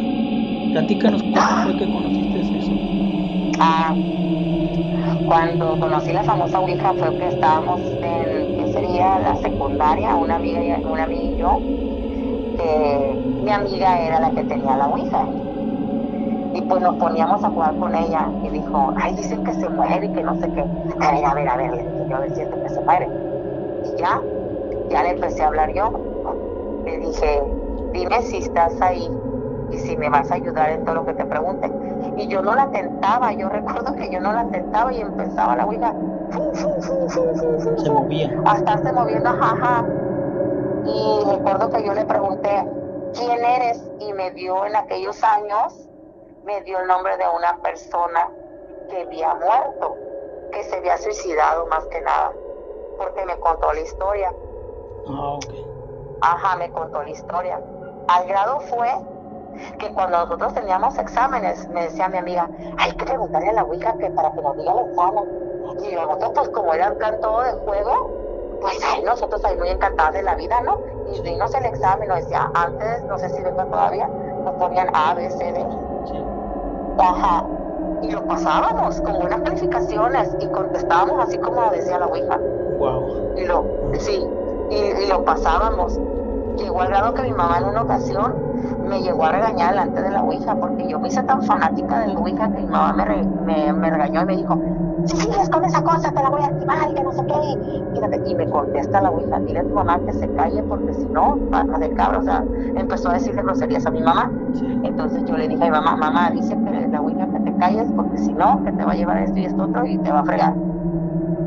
[0.72, 2.72] Platícanos cómo fue que conociste eso.
[3.60, 3.94] Ah,
[5.24, 8.35] cuando conocí la famosa Ouija fue que estábamos en, ¿qué
[8.76, 9.18] sería?
[9.20, 11.58] La secundaria, una amiga y, una amiga y yo.
[13.42, 15.26] mi amiga era la que tenía la Ouija
[16.54, 20.06] y pues nos poníamos a jugar con ella y dijo, ay, dicen que se muere
[20.06, 20.64] y que no sé qué.
[21.00, 23.08] A ver, a ver, a ver, le dije yo, a ver si que se muere.
[23.84, 24.20] Y ya,
[24.88, 25.90] ya le empecé a hablar yo.
[26.86, 27.42] Le dije,
[27.92, 29.10] dime si estás ahí
[29.70, 31.70] y si me vas a ayudar en todo lo que te pregunte.
[32.16, 35.66] Y yo no la tentaba, yo recuerdo que yo no la tentaba y empezaba la
[35.66, 35.92] huida.
[37.08, 38.30] Se movía.
[38.46, 39.84] A estarse moviendo, jaja.
[40.84, 42.64] Y recuerdo que yo le pregunté,
[43.14, 43.82] ¿quién eres?
[44.00, 45.86] Y me dio en aquellos años
[46.46, 48.30] me dio el nombre de una persona
[48.88, 49.96] que había muerto,
[50.52, 52.32] que se había suicidado más que nada,
[52.96, 54.32] porque me contó la historia.
[55.08, 55.44] Ah, ok.
[56.20, 57.60] Ajá, me contó la historia.
[58.08, 58.88] Al grado fue
[59.78, 63.96] que cuando nosotros teníamos exámenes, me decía mi amiga, hay que preguntarle a la Ouija
[63.98, 65.24] que para que nos diga el examen.
[65.82, 68.10] Y nosotros, pues como era el plan todo de juego,
[68.60, 70.78] pues ahí nosotros ahí muy encantadas de la vida, ¿no?
[71.12, 74.08] Y dinos el examen, nos decía, antes, no sé si vengo todavía,
[74.44, 75.66] nos ponían A, B, C, D.
[76.98, 77.44] Ajá.
[78.02, 82.38] Y lo pasábamos con buenas calificaciones y contestábamos así como decía la Ouija.
[82.78, 83.34] Wow.
[83.36, 83.64] Y lo,
[83.98, 84.26] sí,
[84.70, 85.98] y, lo pasábamos.
[86.56, 88.34] Llegó al grado que mi mamá en una ocasión
[88.86, 92.08] me llegó a regañar delante de la Ouija porque yo me hice tan fanática de
[92.08, 94.58] la Ouija que mi mamá me, me, me regañó y me dijo,
[95.06, 98.28] si sigues con esa cosa te la voy a activar y que no sé qué.
[98.28, 101.38] Y, me contesta la Ouija, dile a tu mamá que se calle porque si no,
[101.52, 102.18] va de cabra.
[102.18, 104.30] O sea, empezó a decirle groserías a mi mamá.
[104.82, 107.86] Entonces yo le dije a mi mamá, mamá, dice que la Ouija que te calles
[107.94, 110.20] porque si no, que te va a llevar esto y esto otro y te va
[110.20, 110.54] a fregar.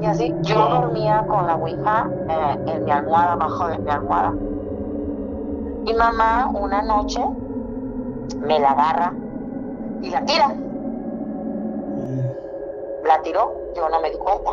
[0.01, 4.33] Y así yo dormía con la Ouija eh, en mi almohada, abajo de mi almohada.
[5.85, 7.21] Y mamá una noche
[8.41, 9.13] me la agarra
[10.01, 10.55] y la tira
[13.09, 14.51] la tiró, yo no me di cuenta.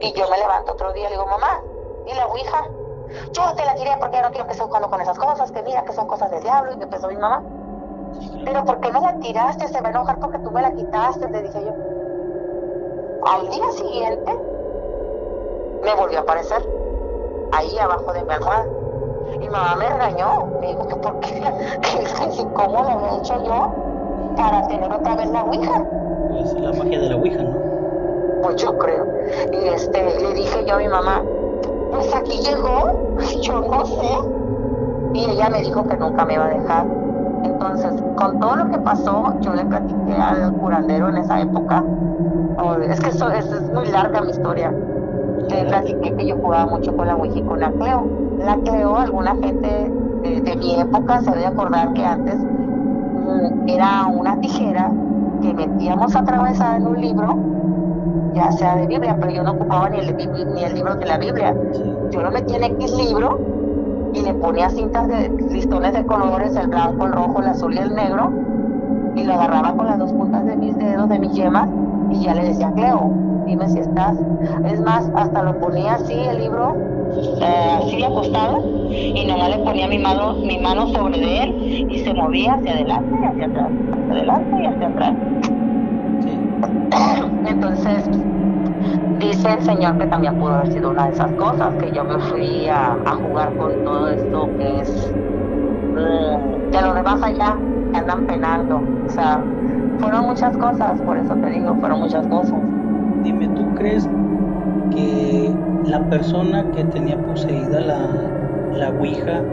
[0.00, 1.62] Y yo me levanto otro día y le digo, mamá,
[2.06, 2.68] ¿y la Ouija?
[3.32, 5.62] Yo te la tiré porque ya no quiero que estés jugando con esas cosas, que
[5.62, 6.72] mira que son cosas del diablo.
[6.72, 7.42] Y me empezó mi mamá.
[8.44, 9.68] Pero ¿por qué me la tiraste?
[9.68, 11.72] Se va a enojar porque tú me la quitaste, le dije yo.
[13.26, 14.38] Al día siguiente
[15.82, 16.66] me volvió a aparecer
[17.52, 18.66] ahí abajo de mi almohada.
[19.40, 21.40] Y mamá me regañó, me dijo que por qué,
[21.82, 23.72] que, cómo lo había hecho yo
[24.36, 25.84] para tener otra vez la Ouija
[26.40, 27.56] es la magia de la Ouija, ¿no?
[28.42, 29.06] Pues yo creo.
[29.52, 31.22] Y este, le dije yo a mi mamá,
[31.90, 35.14] pues aquí llegó, yo no sé.
[35.14, 36.86] Y ella me dijo que nunca me iba a dejar.
[37.44, 41.84] Entonces, con todo lo que pasó, yo le platiqué al curandero en esa época.
[42.58, 44.72] Oh, es que eso, es muy larga mi historia.
[45.48, 48.06] Le platiqué que yo jugaba mucho con la Ouija y con la Cleo.
[48.38, 49.92] La Cleo, alguna gente
[50.22, 54.90] de, de mi época se debe acordar que antes mm, era una tijera
[55.44, 57.36] que metíamos atravesada en un libro,
[58.34, 60.16] ya sea de Biblia, pero yo no ocupaba ni el,
[60.54, 61.54] ni el libro de la Biblia.
[62.10, 63.38] Yo lo metía en X libro
[64.14, 67.78] y le ponía cintas de listones de colores, el blanco, el rojo, el azul y
[67.78, 68.32] el negro,
[69.14, 71.68] y lo agarraba con las dos puntas de mis dedos, de mis yemas,
[72.10, 73.12] y ya le decía Cleo.
[73.44, 74.16] dime si estás.
[74.64, 76.74] Es más, hasta lo ponía así el libro,
[77.40, 78.58] así acostado,
[78.90, 82.72] y nomás le ponía mi mano, mi mano sobre de él y se movía hacia
[82.72, 85.14] adelante y hacia atrás, hacia adelante y hacia atrás.
[87.46, 88.10] Entonces,
[89.18, 92.18] dice el Señor que también pudo haber sido una de esas cosas, que yo me
[92.20, 95.12] fui a, jugar con todo esto que es
[95.92, 97.56] mm, de lo demás allá,
[97.92, 98.80] que andan penando.
[99.06, 99.42] O sea,
[99.98, 102.60] fueron muchas cosas, por eso te digo, fueron muchas cosas.
[103.22, 104.08] Dime, ¿tú crees
[104.94, 108.36] que la persona que tenía poseída la,
[108.70, 109.50] la Ouija,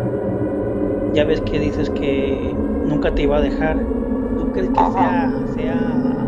[1.13, 3.91] ya ves que dices que nunca te iba a dejar,
[4.35, 6.27] ¿tú crees que sea, sea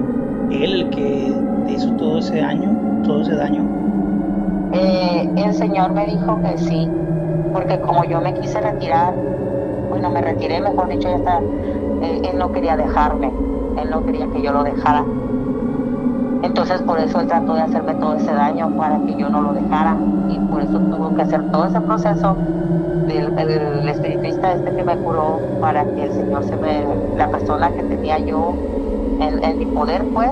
[0.49, 3.73] él el que te hizo todo ese año, todo ese daño?
[4.71, 6.97] Eh, el Señor me dijo que sí,
[7.51, 9.21] porque como yo me quise retirar,
[9.87, 11.47] bueno, me retiré, mejor dicho, ya está,
[11.99, 13.39] eh, él no quería dejarme,
[13.75, 15.11] él no quería que yo lo dejara.
[16.43, 19.53] Entonces por eso él trató de hacerme todo ese daño para que yo no lo
[19.53, 19.95] dejara
[20.29, 22.35] y por eso tuvo que hacer todo ese proceso
[23.07, 26.83] del, del espiritista este que me curó para que el Señor se me,
[27.17, 28.53] la persona que tenía yo
[29.19, 30.31] en, mi poder, pues,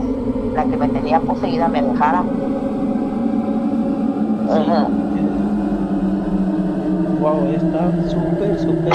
[0.54, 2.24] la que me tenía poseída me dejara.
[7.22, 8.94] Wow, está súper, súper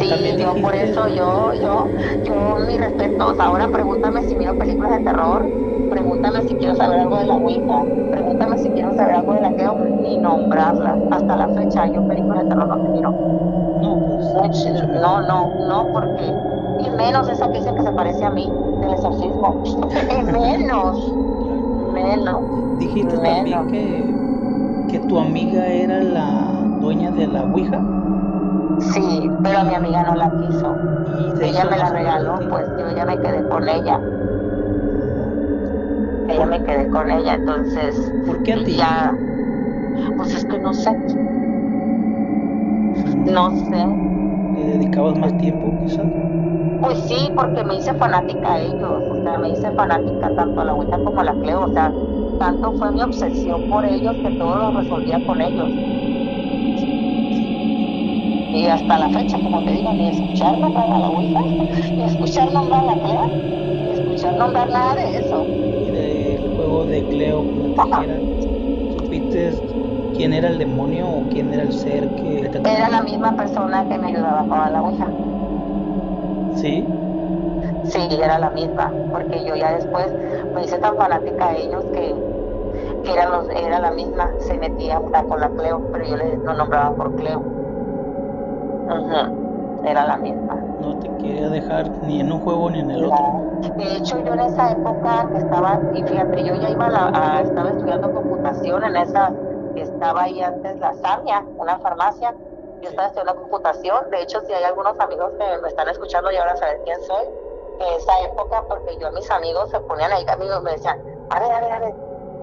[0.00, 3.38] Sí, yo por eso, yo, yo, yo, mis respetos.
[3.38, 5.52] Ahora pregúntame si miro películas de terror,
[5.90, 9.52] pregúntame si quiero saber algo de la Ouija, pregúntame si quiero saber algo de la
[9.52, 11.00] Geo, ni nombrarla.
[11.10, 13.18] Hasta la fecha, yo películas de terror no te miro.
[13.80, 14.36] No, pues.
[15.02, 16.40] No, no, no, porque
[16.78, 19.62] y menos esa que dice que se parece a mí, del exorcismo.
[20.32, 21.18] menos,
[21.92, 22.46] menos.
[22.78, 24.22] Dijiste también que,
[24.86, 27.89] que tu amiga era la dueña de la Ouija.
[28.80, 30.74] Sí, pero a mi amiga no la quiso.
[31.42, 34.00] ella me la regaló, pues yo ya me quedé con ella.
[36.28, 37.96] Ella me quedé con ella, entonces.
[38.26, 38.76] ¿Por qué a ti?
[38.76, 39.12] Ya,
[40.16, 40.90] pues es que no sé.
[43.26, 43.86] No sé.
[44.56, 46.06] ¿Le dedicabas más tiempo, quizás?
[46.80, 50.64] Pues sí, porque me hice fanática a ellos, o sea, me hice fanática tanto a
[50.64, 51.92] la Ouija como a la Cleo, o sea,
[52.38, 55.68] tanto fue mi obsesión por ellos que todo lo resolvía con ellos.
[58.52, 62.52] Y hasta la fecha, como te digo, ni escuchar nombrar a la Ouija, ni escuchar
[62.52, 65.46] nombrar a la Cleo, ni escuchar nombrar nada de eso.
[65.86, 67.44] Y del juego de Cleo,
[68.98, 69.52] ¿supiste
[70.16, 73.88] quién era el demonio o quién era el ser que te Era la misma persona
[73.88, 75.06] que me ayudaba con la Ouija.
[76.56, 76.84] ¿Sí?
[77.84, 80.06] Sí, era la misma, porque yo ya después
[80.54, 82.14] me hice tan fanática de ellos que,
[83.12, 86.94] era, los, era la misma, se metía con la Cleo, pero yo le no nombraba
[86.94, 87.59] por Cleo.
[89.84, 90.54] Era la misma.
[90.80, 93.50] No te quería dejar ni en un juego ni en el otro.
[93.76, 97.70] De hecho, yo en esa época que estaba, y fíjate, yo ya iba a, estaba
[97.70, 99.32] estudiando computación en esa,
[99.74, 102.34] que estaba ahí antes la Samia, una farmacia,
[102.82, 106.36] yo estaba estudiando computación, de hecho si hay algunos amigos que me están escuchando y
[106.36, 107.24] ahora saber quién soy,
[107.80, 110.98] en esa época, porque yo a mis amigos se ponían ahí amigos me decían,
[111.30, 111.94] a ver, a ver, a ver,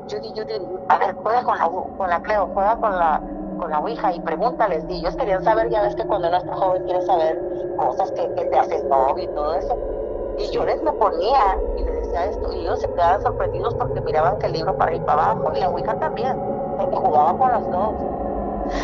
[0.09, 0.53] Judy, Judy,
[0.89, 3.21] a ver, juega con la, con la Cleo, juega con la,
[3.57, 6.55] con la Ouija y pregúntales, y ellos querían saber, ya ves que cuando uno está
[6.55, 7.41] joven quiere saber
[7.77, 9.77] cosas que, te hacen novio y todo eso,
[10.37, 14.01] y yo les me ponía y les decía esto, y ellos se quedaban sorprendidos porque
[14.01, 16.37] miraban que el libro para ir para abajo, y la Ouija también,
[16.77, 17.93] porque jugaba con los dos.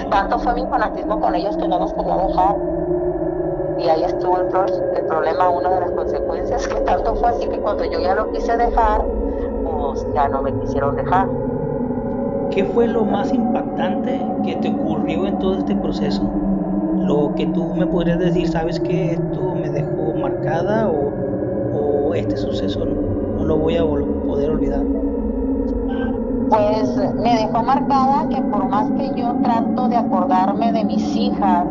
[0.09, 2.55] Tanto fue mi fanatismo con ellos que no los quería dejar.
[3.77, 7.83] Y ahí estuvo el problema, una de las consecuencias, que tanto fue así que cuando
[7.85, 9.01] yo ya lo quise dejar,
[9.63, 11.27] pues ya no me quisieron dejar.
[12.49, 16.33] ¿Qué fue lo más impactante que te ocurrió en todo este proceso?
[16.95, 21.17] Lo que tú me podrías decir, ¿sabes que esto me dejó marcada o,
[21.69, 24.89] o este suceso no lo voy a poder olvidar?
[26.49, 31.67] pues me dejó marcada que por más que yo trato de acordarme de mis hijas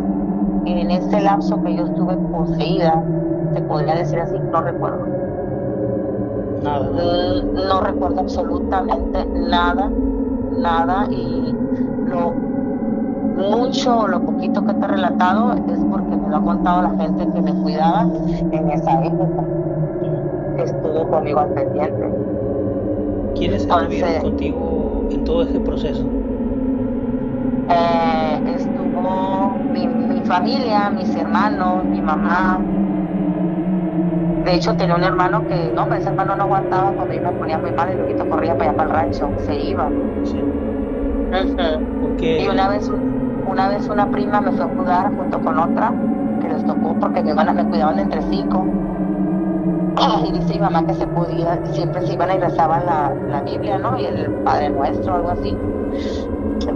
[0.65, 3.09] en ese lapso que yo estuve poseída,
[3.55, 5.13] se podría decir así, no recuerdo.
[6.63, 6.91] Nada.
[6.91, 9.97] Mm, no, recuerdo absolutamente nada,
[10.59, 11.55] nada y
[12.07, 12.33] lo
[13.37, 16.91] mucho o lo poquito que te he relatado es porque me lo ha contado la
[16.91, 19.45] gente que me cuidaba en esa época,
[20.57, 22.09] que estuvo conmigo al pendiente.
[23.35, 26.05] ¿Quiénes estuvieron contigo en todo ese proceso?
[27.69, 32.61] Eh, estuvo mi, familia, mis hermanos, mi mamá.
[34.45, 37.59] De hecho, tenía un hermano que, no, ese hermano no aguantaba cuando yo me ponía
[37.59, 39.89] muy mal y luego corría para allá para el rancho, se iba.
[40.25, 40.41] Sí.
[42.43, 42.91] Y una vez,
[43.47, 45.93] una vez una prima me fue a cuidar junto con otra,
[46.41, 48.67] que les tocó porque mi hermana me cuidaban entre cinco
[50.27, 53.79] y dice mi mamá que se podía, siempre se iban y rezaban la, la Biblia,
[53.79, 53.99] ¿no?
[53.99, 55.57] Y el Padre Nuestro, algo así.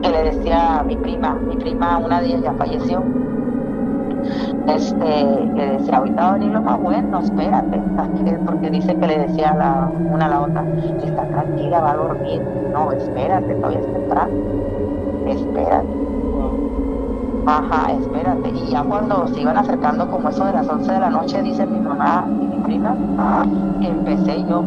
[0.03, 3.03] Que le decía a mi prima, mi prima, una de ellas ya falleció.
[4.69, 7.79] Este, le decía, ahorita va venir lo más bueno, espérate,
[8.47, 10.65] porque dice que le decía la, una a la otra,
[11.05, 12.43] está tranquila, va a dormir.
[12.73, 14.33] No, espérate, todavía es temprano.
[15.27, 16.07] Espérate.
[17.47, 18.51] Ajá, espérate.
[18.51, 21.65] Y ya cuando se iban acercando como eso de las 11 de la noche, dice
[21.67, 22.27] mi mamá,
[23.81, 24.65] que empecé yo,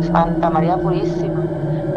[0.00, 1.45] Santa María Purísima,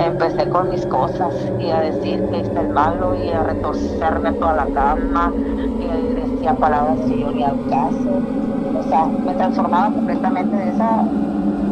[0.06, 4.56] empecé con mis cosas y a decir que está el malo y a retorcerme toda
[4.56, 5.34] la cama
[5.78, 8.28] y decía palabras que yo ni al caso.
[8.74, 11.10] O sea, me transformaba completamente de esa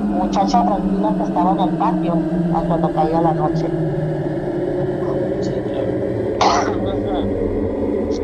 [0.10, 3.78] muchacha tranquila que estaba en el patio a cuando caía la noche.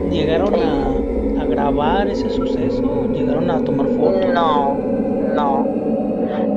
[0.09, 1.03] ¿Llegaron a,
[1.35, 3.07] a grabar ese suceso?
[3.07, 4.25] ¿Llegaron a tomar fotos?
[4.33, 4.82] No, no,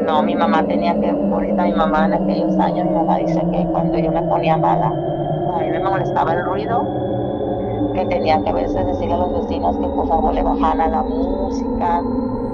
[0.07, 3.67] no, mi mamá tenía que, ahorita mi mamá en aquellos años, mi mamá dice que
[3.73, 6.83] cuando yo me ponía mala, a mí me molestaba el ruido,
[7.95, 11.03] que tenía que a veces decirle a los vecinos que por favor le bajaran la
[11.03, 12.03] música,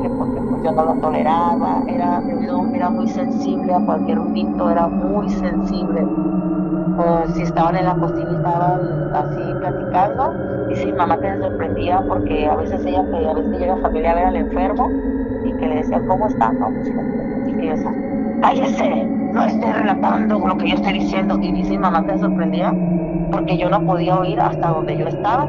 [0.03, 4.71] que porque pues, yo no lo toleraba, era, mi era muy sensible a cualquier ruido,
[4.71, 6.03] era muy sensible.
[6.97, 8.81] Pues, si estaban en la cocina y estaban
[9.15, 10.33] así platicando,
[10.71, 13.77] y si mi mamá que me sorprendía porque a veces ella, que a veces llega
[13.79, 14.89] familia a ver al enfermo,
[15.45, 16.53] y que le decía, ¿cómo está?
[16.53, 16.89] No, pues,
[17.69, 17.95] decía,
[18.41, 21.39] cállese, no esté relatando lo que yo estoy diciendo.
[21.41, 22.75] Y dice mi mamá que se sorprendía
[23.31, 25.47] porque yo no podía oír hasta donde yo estaba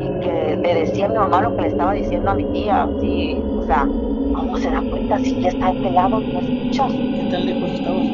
[0.00, 2.88] y que le decía a mi mamá lo que le estaba diciendo a mi tía.
[3.00, 3.86] Sí, o sea,
[4.34, 6.92] ¿cómo se da cuenta si ella está pelado y no escuchas?
[6.92, 8.06] ¿Qué tan lejos estabas?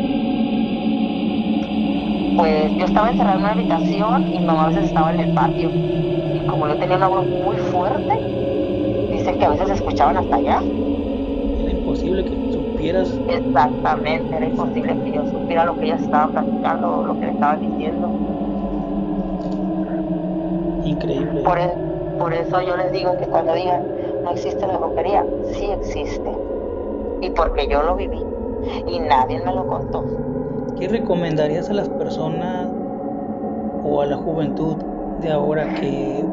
[2.37, 5.35] Pues yo estaba encerrada en una habitación y mi mamá a veces estaba en el
[5.35, 5.71] patio.
[5.71, 8.15] Y como yo tenía una voz muy fuerte,
[9.11, 10.63] dice que a veces escuchaban hasta allá
[11.87, 12.35] imposible que
[12.87, 13.19] supieras.
[13.29, 17.57] Exactamente, era imposible que yo supiera lo que ella estaba platicando, lo que le estaba
[17.57, 18.11] diciendo.
[20.85, 21.43] Increíble.
[21.43, 21.73] Por, e,
[22.19, 23.83] por eso yo les digo que cuando digan
[24.23, 26.31] no existe la brujería, sí existe.
[27.21, 28.23] Y porque yo lo viví
[28.89, 30.05] y nadie me lo contó.
[30.79, 32.69] ¿Qué recomendarías a las personas
[33.85, 34.77] o a la juventud
[35.23, 36.25] de ahora que,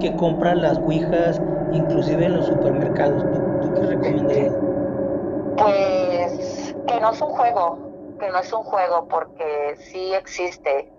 [0.00, 1.40] que compran las ouijas,
[1.72, 3.22] inclusive en los supermercados?
[3.22, 4.71] ¿Tú, tú qué recomendarías?
[5.56, 7.78] Pues que no es un juego,
[8.18, 10.92] que no es un juego porque sí existe.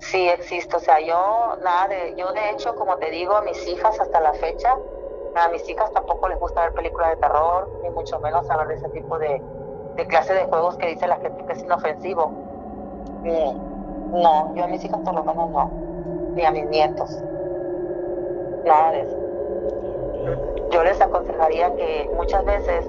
[0.00, 3.66] Sí existe, o sea, yo nada de, yo de hecho, como te digo, a mis
[3.66, 4.80] hijas hasta la fecha,
[5.34, 8.74] a mis hijas tampoco les gusta ver películas de terror, ni mucho menos hablar de
[8.74, 9.42] ese tipo de,
[9.96, 12.32] de clase de juegos que dice la gente que es inofensivo.
[14.12, 15.70] no, yo a mis hijas por lo menos no,
[16.34, 17.22] ni a mis nietos.
[18.64, 19.16] Nada de eso.
[20.70, 22.84] Yo les aconsejaría que muchas veces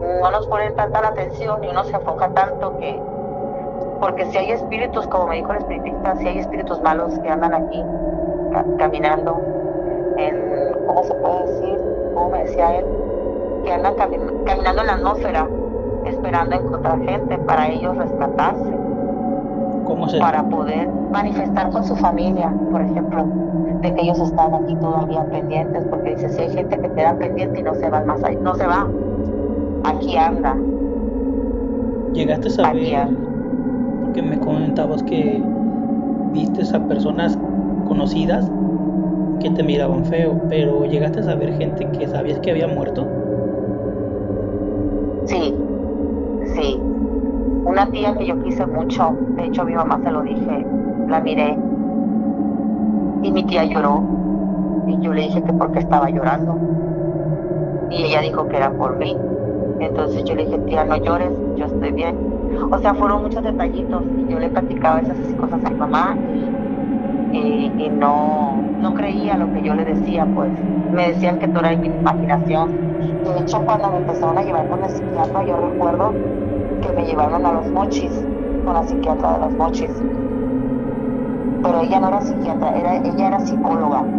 [0.00, 3.00] no nos ponen tanta la atención y uno se enfoca tanto que,
[4.00, 7.54] porque si hay espíritus, como me dijo el espiritista, si hay espíritus malos que andan
[7.54, 7.82] aquí
[8.78, 9.40] caminando
[10.16, 10.36] en,
[10.86, 11.80] ¿cómo se puede decir?
[12.14, 12.86] ¿Cómo me decía él?
[13.64, 15.48] Que andan caminando en la atmósfera,
[16.04, 18.72] esperando encontrar gente para ellos rescatarse.
[19.84, 20.18] ¿Cómo se?
[20.18, 23.24] Para poder manifestar con su familia, por ejemplo,
[23.80, 27.60] de que ellos están aquí todavía pendientes, porque dice, si hay gente que queda pendiente
[27.60, 28.86] y no se va más ahí, no se va,
[29.88, 30.56] aquí anda.
[32.12, 33.08] ¿Llegaste a saber,
[34.02, 35.40] porque me comentabas que
[36.32, 37.38] viste a personas
[37.88, 38.50] conocidas
[39.40, 43.06] que te miraban feo, pero llegaste a saber gente que sabías que había muerto?
[45.26, 45.54] Sí,
[46.54, 46.78] sí.
[47.64, 50.66] Una tía que yo quise mucho, de hecho a mi mamá se lo dije,
[51.08, 51.56] la miré
[53.22, 54.02] y mi tía lloró
[54.86, 56.56] y yo le dije que porque estaba llorando
[57.90, 59.16] y ella dijo que era por mí
[59.78, 62.22] entonces yo le dije, tía, no llores, yo estoy bien.
[62.70, 66.20] O sea, fueron muchos detallitos y yo le platicaba esas cosas a mi mamá
[67.30, 70.54] y, no, no creía lo que yo le decía, pues
[70.90, 72.78] me decían que todo era mi imaginación.
[73.22, 76.20] De hecho, cuando me empezaron a llevar con la psiquiatra, yo recuerdo
[76.80, 78.28] que me llevaron a los mochis,
[78.62, 80.04] con la psiquiatra de los mochis.
[81.60, 84.10] Pero ella no era psiquiatra, era, ella era psicóloga.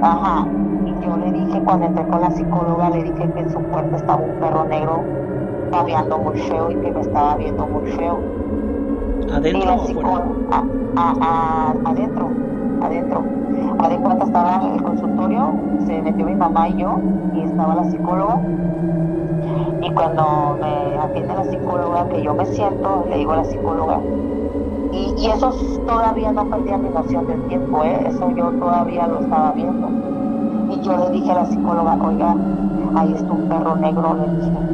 [0.00, 0.54] Ajá,
[1.04, 4.22] yo le dije cuando entré con la psicóloga, le dije que en su puerta estaba
[4.22, 5.00] un perro negro
[5.70, 8.18] babeando muy feo y que me estaba viendo muy feo.
[9.32, 10.24] ¿Adentro y la psicóloga,
[11.84, 12.28] adentro,
[12.82, 13.22] adentro.
[13.78, 13.88] A
[14.24, 15.52] estaba en el consultorio,
[15.86, 16.98] se metió mi mamá y yo,
[17.34, 18.38] y estaba la psicóloga.
[19.82, 24.00] Y cuando me atiende la psicóloga, que yo me siento, le digo a la psicóloga,
[24.92, 25.50] y, y eso
[25.86, 28.06] todavía no perdía mi noción del tiempo, ¿eh?
[28.06, 30.13] eso yo todavía lo estaba viendo
[30.74, 32.34] y yo le dije a la psicóloga, oiga,
[32.96, 34.68] ahí está un perro negro, le dije.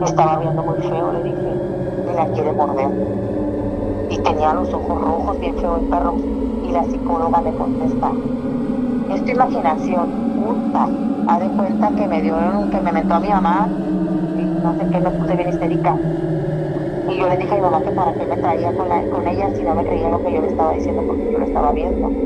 [0.00, 1.62] Estaba viendo muy feo, le dije,
[2.06, 2.90] y la quiere morder.
[4.08, 6.20] Y tenía los ojos rojos, bien feo el perro.
[6.62, 8.18] Y la psicóloga me contesta,
[9.08, 10.88] es tu imaginación, puta.
[11.26, 13.68] Haz de cuenta que me dio, que me metió a mi mamá,
[14.34, 16.02] y no sé qué, me puse bien histérica.
[17.06, 19.50] Y yo le dije a mi mamá que para qué me traía con, con ella
[19.54, 22.16] si no me creía lo que yo le estaba diciendo porque yo lo estaba viendo.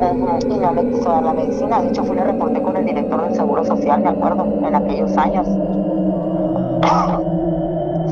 [0.00, 1.82] Y no me quiso dar la medicina.
[1.82, 5.16] De hecho, fui le reporté con el director del Seguro Social, me acuerdo, en aquellos
[5.18, 5.46] años.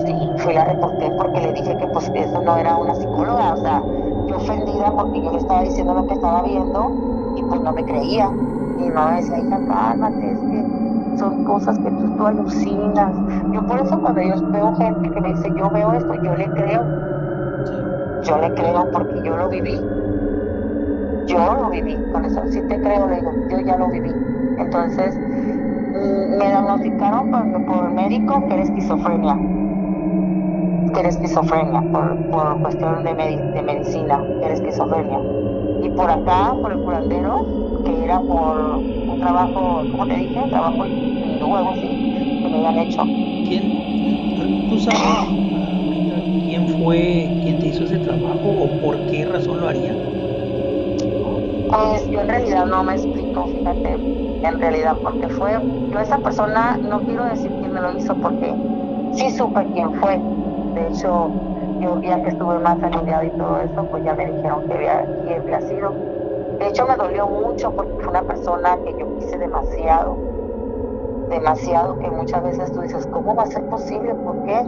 [0.07, 3.55] Sí, fui la reporté porque le dije que pues eso no era una psicóloga.
[3.55, 3.83] O sea,
[4.29, 6.91] yo ofendida porque yo le estaba diciendo lo que estaba viendo
[7.37, 8.31] y pues no me creía.
[8.79, 13.13] Y mi mamá decía, hija, cálmate, es que son cosas que tú, tú alucinas.
[13.53, 16.47] Yo por eso cuando yo veo gente que me dice, yo veo esto, yo le
[16.53, 16.85] creo.
[18.23, 19.98] Yo le creo porque yo lo viví.
[21.29, 22.05] Yo lo viví.
[22.09, 24.21] Con eso sí te creo, le digo, yo ya lo viví.
[24.57, 25.21] Entonces,
[25.93, 29.43] me diagnosticaron por, por médico que era esquizofrenia.
[30.93, 33.15] Que era esquizofrenia, por, por cuestión de,
[33.55, 35.21] de medicina, que era esquizofrenia.
[35.81, 37.49] Y por acá, por el curandero,
[37.85, 42.01] que era por un trabajo, como te dije, trabajo hindú, algo así,
[42.43, 43.13] que me habían hecho.
[43.45, 45.39] ¿Quién, tú sabes
[46.43, 50.01] quién fue quien te hizo ese trabajo o por qué razón lo haría?
[51.69, 53.99] Pues yo en realidad no me explico, fíjate,
[54.43, 55.61] en realidad, porque fue,
[55.91, 58.59] yo esa persona, no quiero decir quién me lo hizo porque
[59.11, 60.25] sí supe quién fue.
[60.75, 61.39] De hecho,
[61.81, 65.11] yo ya que estuve más alineado y todo eso, pues ya me dijeron que había,
[65.25, 66.01] quién había sido.
[66.59, 70.23] De hecho, me dolió mucho porque fue una persona que yo quise demasiado,
[71.31, 74.15] demasiado, que muchas veces tú dices, ¿cómo va a ser posible?
[74.17, 74.65] ¿Por qué?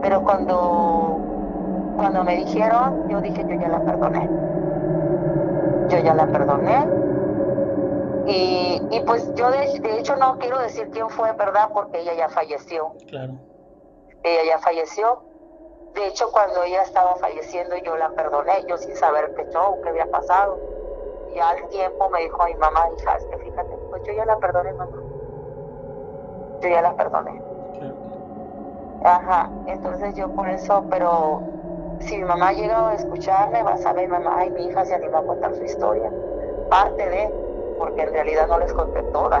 [0.00, 1.24] Pero cuando,
[1.94, 4.32] cuando me dijeron, yo dije, yo ya la perdoné.
[5.92, 6.88] Yo ya la perdoné.
[8.26, 11.68] Y, y pues yo de, de hecho no quiero decir quién fue, ¿verdad?
[11.74, 12.94] Porque ella ya falleció.
[13.08, 13.34] Claro.
[14.22, 15.22] Ella ya falleció.
[15.94, 19.90] De hecho, cuando ella estaba falleciendo, yo la perdoné, yo sin saber qué show, qué
[19.90, 20.58] había pasado.
[21.34, 24.38] Y al tiempo me dijo mi mamá, hija, es que fíjate, pues yo ya la
[24.38, 24.96] perdoné, mamá.
[26.62, 27.42] Yo ya la perdoné.
[27.78, 27.96] Claro.
[29.04, 31.42] Ajá, entonces yo por eso, pero
[32.12, 35.18] si mi mamá llega a escucharme, va a saber mamá, ay, mi hija se animó
[35.18, 36.10] a contar su historia.
[36.68, 37.30] Parte de,
[37.78, 39.40] porque en realidad no les conté toda,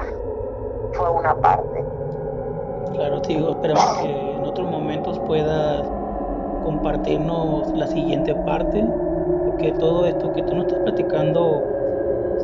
[0.92, 1.84] fue una parte.
[2.94, 5.86] Claro, te digo, esperamos que en otros momentos puedas
[6.64, 8.82] compartirnos la siguiente parte,
[9.50, 11.62] porque todo esto que tú nos estás platicando,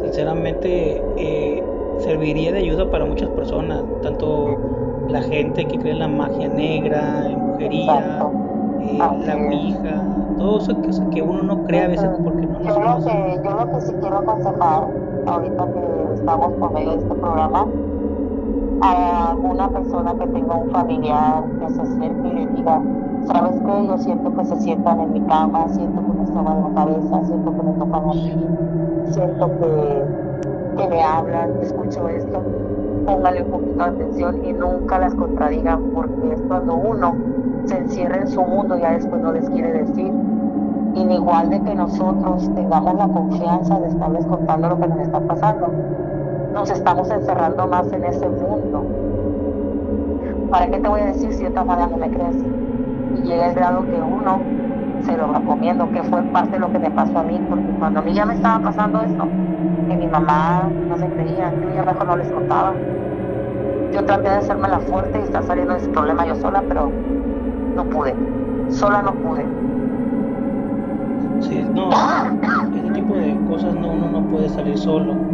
[0.02, 1.62] sinceramente, eh,
[2.00, 4.58] serviría de ayuda para muchas personas, tanto
[5.08, 8.30] la gente que cree en la magia negra, en brujería,
[8.80, 10.02] eh, la ouija,
[10.38, 13.50] todo eso que, que, uno no cree a veces porque no yo lo que Yo
[13.50, 14.88] lo que sí quiero aconsejar,
[15.26, 17.66] ahorita que estamos por medio de este programa,
[18.80, 22.80] a una persona que tenga un familiar que se acerque y le diga,
[23.26, 23.86] ¿sabes qué?
[23.86, 27.56] Yo siento que se sientan en mi cama, siento que me soban la cabeza, siento
[27.56, 28.36] que me tocan aquí,
[29.10, 30.04] siento que,
[30.76, 32.42] que me hablan, escucho esto.
[33.06, 37.14] Póngale un poquito de atención y nunca las contradigan porque es cuando uno
[37.68, 40.12] se encierra en su mundo ya después no les quiere decir.
[40.94, 45.20] Y igual de que nosotros tengamos la confianza de estarles contando lo que nos está
[45.20, 45.68] pasando,
[46.54, 48.84] nos estamos encerrando más en ese mundo.
[50.50, 52.36] ¿Para qué te voy a decir si de otra manera no me crees?
[53.16, 54.40] Y llega el grado que uno
[55.02, 57.66] se lo va comiendo, que fue parte de lo que me pasó a mí, porque
[57.78, 59.28] cuando a mí ya me estaba pasando esto,
[59.88, 62.72] que mi mamá no se creía, yo mejor no les contaba.
[63.92, 66.90] Yo traté de hacerme la fuerte y estar saliendo de ese problema yo sola, pero
[67.78, 68.20] no pude,
[68.68, 69.52] sola no pude.
[71.38, 72.12] Sí, no,
[72.72, 75.26] ese tipo de cosas no, uno no puede salir solo.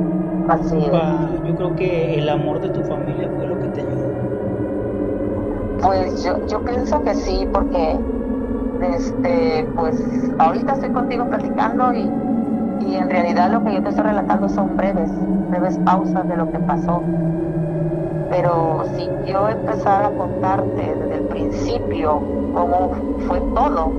[0.46, 1.02] Así es.
[1.42, 4.16] Yo creo que el amor de tu familia fue lo que te ayudó.
[5.76, 8.00] Pues yo, yo pienso que sí, porque
[8.80, 12.16] este, pues ahorita estoy contigo platicando y,
[12.78, 15.12] y en realidad lo que yo te estoy relatando son breves,
[15.48, 17.10] breves pausas de lo que pasó.
[18.28, 20.96] Pero si yo empezara a contarte
[21.34, 22.20] principio
[22.54, 22.92] cómo
[23.26, 23.90] fue todo,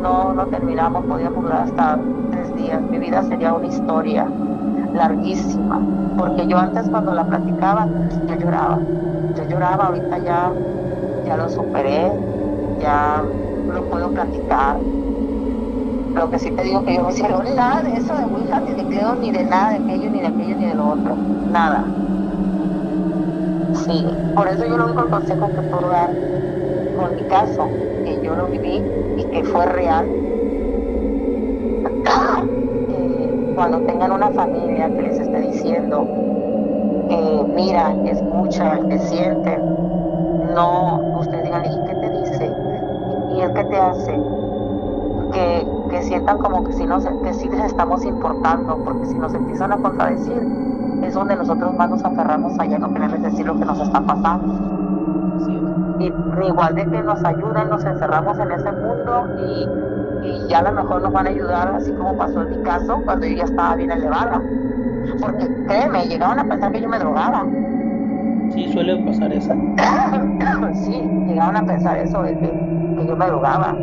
[0.00, 1.98] no, no terminamos, podíamos durar hasta
[2.30, 2.80] tres días.
[2.82, 4.26] Mi vida sería una historia
[4.94, 5.80] larguísima,
[6.16, 7.88] porque yo antes cuando la platicaba,
[8.28, 8.78] yo lloraba,
[9.34, 10.52] yo lloraba, ahorita ya,
[11.26, 12.12] ya lo superé,
[12.80, 13.22] ya
[13.66, 14.76] lo puedo platicar.
[16.14, 18.74] Lo que sí te digo que yo no hicieron nada de eso de Ouija, ni
[18.74, 21.96] de Cleo, ni de nada de aquello, ni de aquello, ni de lo otro, nada.
[23.72, 24.04] Sí,
[24.34, 26.16] por eso yo lo único consejo que puedo dar
[27.02, 27.68] con mi caso,
[28.04, 28.80] que yo lo viví
[29.16, 30.06] y que fue real,
[32.88, 36.06] eh, cuando tengan una familia que les esté diciendo
[37.08, 39.58] que mira, que escucha, que siente.
[40.54, 42.52] No, ustedes digan, ¿y qué te dice?
[43.34, 44.20] ¿Y el qué te hace?
[45.32, 49.34] Que, que sientan como que si, nos, que sí les estamos importando, porque si nos
[49.34, 50.46] empiezan a contradecir,
[51.02, 54.81] es donde nosotros más nos aferramos allá no queremos decir lo que nos está pasando.
[55.98, 56.12] Y
[56.46, 60.72] igual de que nos ayuden, nos encerramos en ese mundo y, y ya a lo
[60.72, 63.76] mejor nos van a ayudar, así como pasó en mi caso, cuando yo ya estaba
[63.76, 64.42] bien elevada.
[65.20, 67.46] Porque créeme, llegaban a pensar que yo me drogaba.
[68.50, 69.54] Sí, suele pasar eso.
[70.74, 72.48] sí, llegaban a pensar eso de que,
[72.98, 73.74] que, yo me drogaba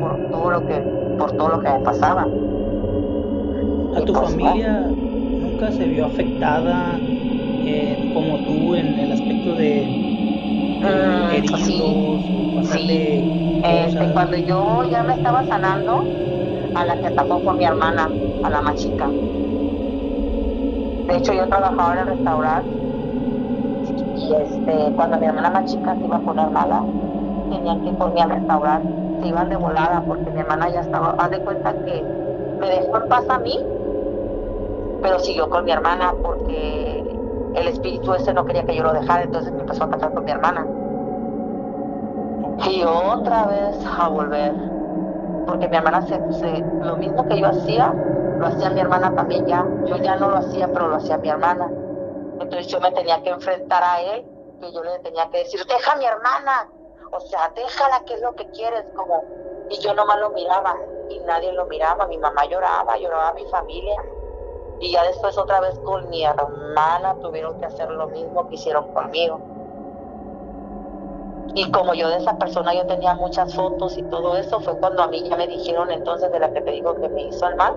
[0.00, 0.80] por todo lo que,
[1.18, 2.22] por todo lo que me pasaba.
[2.22, 10.09] ¿A tu pues, familia nunca se vio afectada eh, como tú en el aspecto de,
[10.82, 12.04] mm, heridos sí,
[12.60, 13.26] sí.
[13.62, 16.10] Este, cuando yo ya me estaba sanando,
[16.74, 19.16] a la que atacó con mi hermana, a la más chica.
[21.06, 22.80] De hecho, yo trabajaba en el restaurante
[24.14, 26.88] y este, cuando mi hermana más chica se iba a poner mala,
[27.48, 28.96] tenían que ir por mí al restaurante.
[29.20, 31.14] Se iban de volada porque mi hermana ya estaba.
[31.18, 32.06] Haz de cuenta que
[32.58, 33.56] me dejó en paz a mí,
[35.00, 36.99] pero siguió con mi hermana porque
[37.52, 40.24] el espíritu ese no quería que yo lo dejara, entonces me empezó a atacar con
[40.24, 40.70] mi hermana.
[42.56, 44.54] Y otra vez a volver,
[45.44, 47.98] porque mi hermana se, se lo mismo que yo hacía,
[48.38, 49.72] lo hacía mi hermana también ya.
[49.84, 51.74] Yo ya no lo hacía, pero lo hacía mi hermana.
[52.38, 54.26] Entonces yo me tenía que enfrentar a él,
[54.60, 56.72] que yo le tenía que decir, deja a mi hermana,
[57.12, 58.84] o sea, déjala, que es lo que quieres?
[58.94, 59.24] Como,
[59.68, 60.74] y yo nomás lo miraba,
[61.08, 63.96] y nadie lo miraba, mi mamá lloraba, lloraba mi familia.
[64.80, 68.92] Y ya después otra vez con mi hermana tuvieron que hacer lo mismo que hicieron
[68.92, 69.38] conmigo.
[71.54, 75.02] Y como yo de esa persona yo tenía muchas fotos y todo eso, fue cuando
[75.02, 77.56] a mí ya me dijeron entonces de la que te digo que me hizo el
[77.56, 77.74] mal.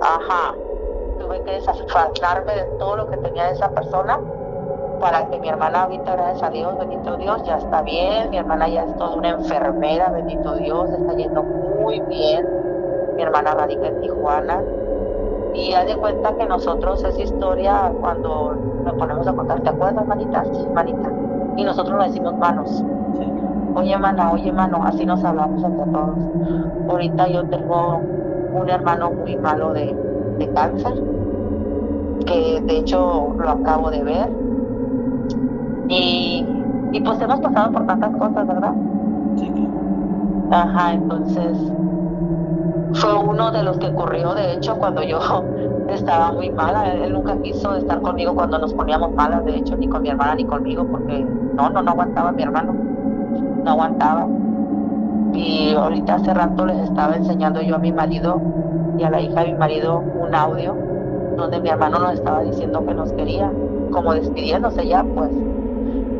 [0.00, 0.54] Ajá.
[1.18, 4.18] Tuve que desafanarme de todo lo que tenía de esa persona
[5.00, 8.30] para que mi hermana ahorita, gracias a Dios, bendito Dios, ya está bien.
[8.30, 12.48] Mi hermana ya es toda una enfermera, bendito Dios, está yendo muy bien.
[13.16, 14.62] Mi hermana radica en Tijuana.
[15.54, 20.06] Y haz de cuenta que nosotros esa historia, cuando nos ponemos a contar, ¿te acuerdas,
[20.06, 20.44] manita?
[20.44, 21.10] Sí, manita.
[21.56, 22.84] Y nosotros nos decimos manos.
[23.74, 26.18] Oye, mana, oye, mano, así nos hablamos entre todos.
[26.88, 28.00] Ahorita yo tengo
[28.54, 29.94] un hermano muy malo de,
[30.54, 30.94] cáncer,
[32.26, 34.28] que de hecho lo acabo de ver.
[35.88, 36.46] Y,
[36.92, 38.72] y pues hemos pasado por tantas cosas, ¿verdad?
[39.36, 39.52] Sí,
[40.50, 41.56] Ajá, entonces
[42.94, 45.18] fue uno de los que ocurrió, de hecho, cuando yo
[45.88, 46.92] estaba muy mala.
[46.92, 50.34] Él nunca quiso estar conmigo cuando nos poníamos malas, de hecho, ni con mi hermana
[50.34, 51.24] ni conmigo, porque
[51.54, 52.72] no, no, no aguantaba mi hermano,
[53.64, 54.26] no aguantaba.
[55.32, 58.40] Y ahorita hace rato les estaba enseñando yo a mi marido
[58.98, 60.76] y a la hija de mi marido un audio
[61.36, 63.50] donde mi hermano nos estaba diciendo que nos quería,
[63.90, 65.30] como despidiéndose ya, pues.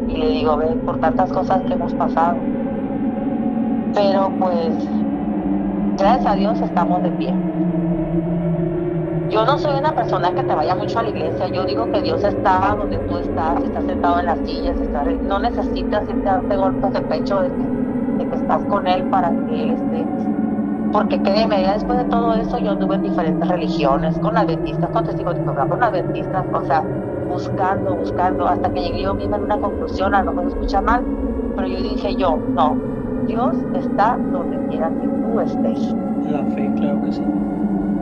[0.09, 2.37] Y le digo, ve, por tantas cosas que hemos pasado.
[3.95, 4.75] Pero pues,
[5.97, 7.35] gracias a Dios estamos de pie.
[9.31, 12.03] Yo no soy una persona que te vaya mucho a la iglesia, yo digo que
[12.03, 14.77] Dios está donde tú estás, estás sentado en las sillas,
[15.23, 19.63] no necesitas irte a darte golpes de pecho de que estás con él para que
[19.63, 20.13] él esté.
[20.93, 25.05] Porque créeme, ya después de todo eso yo anduve en diferentes religiones, con adventistas, con
[25.05, 26.87] testigos de Jehová, con adventistas, o sea,
[27.27, 31.09] buscando, buscando, hasta que llegué yo misma a una conclusión, a lo mejor escucha mal,
[31.55, 32.83] pero yo dije yo, no,
[33.27, 35.97] Dios está donde quiera que tú estés.
[36.25, 37.35] La fe, claro que sí.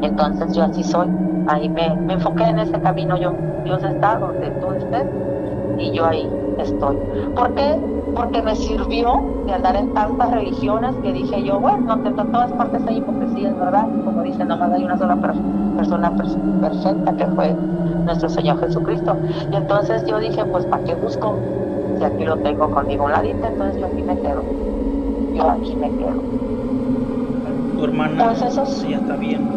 [0.00, 1.08] Entonces yo así soy,
[1.46, 5.08] ahí me, me enfoqué en ese camino yo, Dios está donde tú estés
[5.76, 7.00] y yo ahí estoy.
[7.34, 7.82] ¿Por qué?
[8.14, 12.86] Porque me sirvió de andar en tantas religiones que dije yo, bueno, en todas partes
[12.86, 13.90] hay hipocresías, ¿verdad?
[14.02, 15.18] Como dicen, nomás hay una sola
[15.76, 16.14] persona
[16.60, 17.60] perfecta que fue
[18.04, 19.20] nuestro Señor Jesucristo.
[19.50, 21.46] Y entonces yo dije, pues ¿para qué busco?
[21.94, 24.48] Si aquí lo tengo conmigo un ladito, entonces yo aquí me quedo.
[25.48, 26.24] Aquí me quedo.
[27.76, 29.48] ¿Tu hermana pues eso, ya está bien?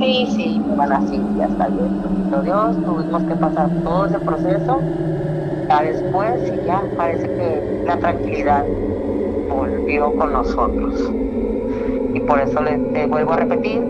[0.00, 2.00] Sí, sí, mi hermana sí, ya está bien.
[2.44, 4.82] Dios, tuvimos que pasar todo ese proceso
[5.80, 8.66] después y ya parece que la tranquilidad
[9.48, 10.94] volvió con nosotros.
[12.14, 13.82] Y por eso le, vuelvo a repetir,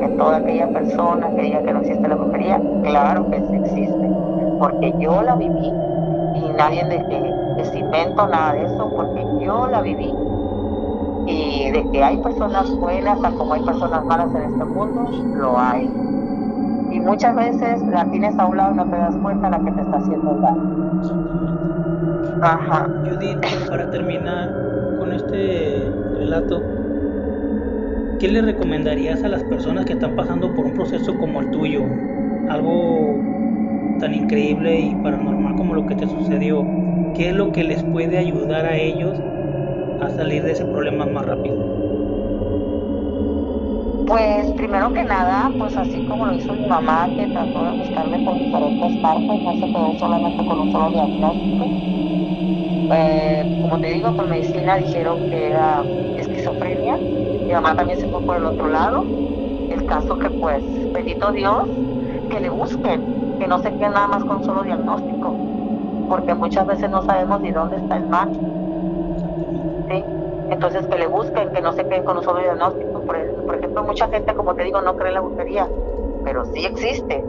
[0.00, 4.08] que toda aquella persona que diga que no existe la brujería, claro que sí existe,
[4.58, 5.72] porque yo la viví
[6.34, 10.12] y nadie de que les invento nada de eso, porque yo la viví.
[11.26, 15.90] Y de que hay personas buenas, como hay personas malas en este mundo, lo hay
[16.96, 19.70] y muchas veces la tienes a un lado y no te das cuenta la que
[19.70, 21.02] te está haciendo daño.
[22.42, 22.88] Ajá.
[23.04, 24.50] Judith, para terminar
[24.98, 26.62] con este relato,
[28.18, 31.82] ¿qué le recomendarías a las personas que están pasando por un proceso como el tuyo?
[32.48, 33.14] Algo
[33.98, 36.64] tan increíble y paranormal como lo que te sucedió,
[37.14, 39.18] ¿qué es lo que les puede ayudar a ellos
[40.00, 41.56] a salir de ese problema más rápido?
[44.06, 48.18] Pues primero que nada, pues así como lo hizo mi mamá, que trató de buscarme
[48.20, 51.66] por diferentes partes, no se quedó solamente con un solo diagnóstico.
[52.92, 55.82] Eh, como te digo, por medicina dijeron que era
[56.16, 56.96] esquizofrenia.
[56.96, 59.04] Mi mamá también se fue por el otro lado.
[59.70, 61.68] El caso que pues, bendito Dios,
[62.30, 65.36] que le busquen, que no se queden nada más con un solo diagnóstico,
[66.08, 68.30] porque muchas veces no sabemos ni dónde está el mal.
[69.88, 73.00] Entonces que le busquen, que no se queden con un solo diagnóstico.
[73.02, 73.16] Por,
[73.56, 75.68] ejemplo, mucha gente, como te digo, no cree en la brujería,
[76.24, 77.24] pero sí existe.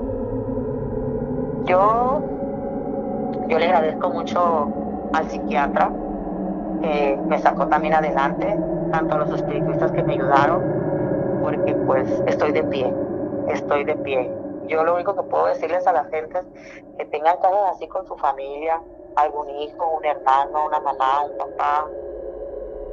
[1.65, 2.21] Yo,
[3.49, 4.69] yo le agradezco mucho
[5.13, 5.91] al psiquiatra
[6.81, 8.55] que me sacó también adelante,
[8.91, 10.61] tanto a los espiritistas que me ayudaron,
[11.41, 12.93] porque pues estoy de pie,
[13.47, 14.31] estoy de pie.
[14.67, 16.45] Yo lo único que puedo decirles a la gente es
[16.97, 18.81] que tengan casos así con su familia,
[19.15, 21.87] algún hijo, un hermano, una mamá, un papá,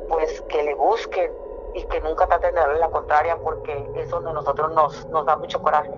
[0.09, 1.31] pues que le busquen
[1.75, 5.37] y que nunca traten de darle la contraria porque eso de nosotros nos, nos da
[5.37, 5.91] mucho coraje.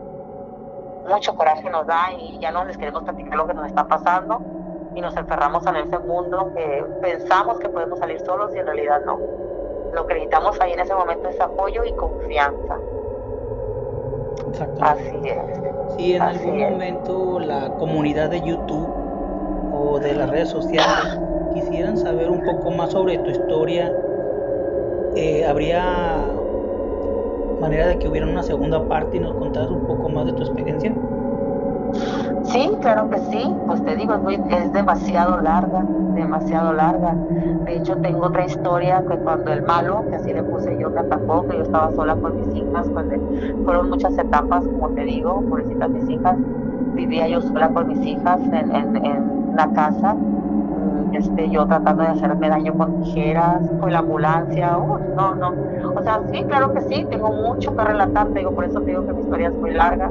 [1.09, 4.40] Mucho coraje nos da y ya no les queremos platicar lo que nos está pasando
[4.94, 9.02] y nos encerramos en ese mundo que pensamos que podemos salir solos y en realidad
[9.04, 9.18] no.
[9.92, 12.78] Lo que necesitamos ahí en ese momento es apoyo y confianza.
[14.80, 15.96] Así es.
[15.96, 18.88] Si en algún momento la comunidad de YouTube
[19.72, 21.20] o de las redes sociales
[21.57, 23.90] quisieran saber un poco más sobre tu historia,
[25.14, 26.22] eh, ¿habría
[27.61, 30.42] manera de que hubiera una segunda parte y nos contaras un poco más de tu
[30.42, 30.92] experiencia?
[32.44, 33.42] Sí, claro que sí.
[33.66, 35.82] Pues te digo, es, demasiado larga,
[36.14, 37.14] demasiado larga.
[37.64, 41.00] De hecho, tengo otra historia que cuando el malo, que así le puse yo, me
[41.00, 43.07] atacó, que yo estaba sola con mis hijas, pues
[43.64, 46.36] fueron muchas etapas, como te digo, pobrecitas mis hijas.
[46.94, 50.16] Vivía yo sola con mis hijas en la casa
[51.12, 55.54] este, yo tratando de hacerme daño con tijeras, con la ambulancia, uh, no, no.
[55.94, 58.90] O sea, sí, claro que sí, tengo mucho que relatar, te digo, por eso te
[58.90, 60.11] digo que mi historia es muy larga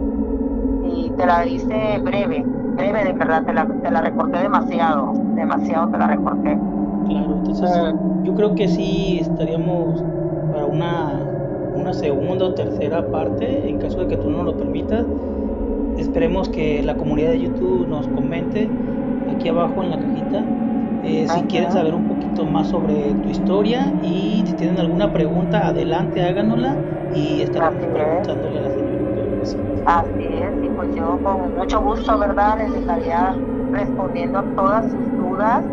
[0.83, 5.89] y te la hice breve, breve de verdad, te la, te la recorté demasiado, demasiado
[5.89, 6.57] te la recorté.
[7.07, 10.03] Claro, entonces yo creo que sí estaríamos
[10.51, 11.29] para una,
[11.75, 15.05] una segunda o tercera parte, en caso de que tú no lo permitas.
[15.97, 18.69] Esperemos que la comunidad de YouTube nos comente
[19.27, 20.45] aquí abajo en la cajita
[21.05, 25.67] eh, si quieren saber un poquito más sobre tu historia y si tienen alguna pregunta,
[25.67, 29.05] adelante, háganosla y estaremos preguntándole a la señora.
[29.85, 32.57] Así es, y pues yo con mucho gusto, ¿verdad?
[32.57, 33.39] Les estaría
[33.71, 35.65] respondiendo a todas sus dudas.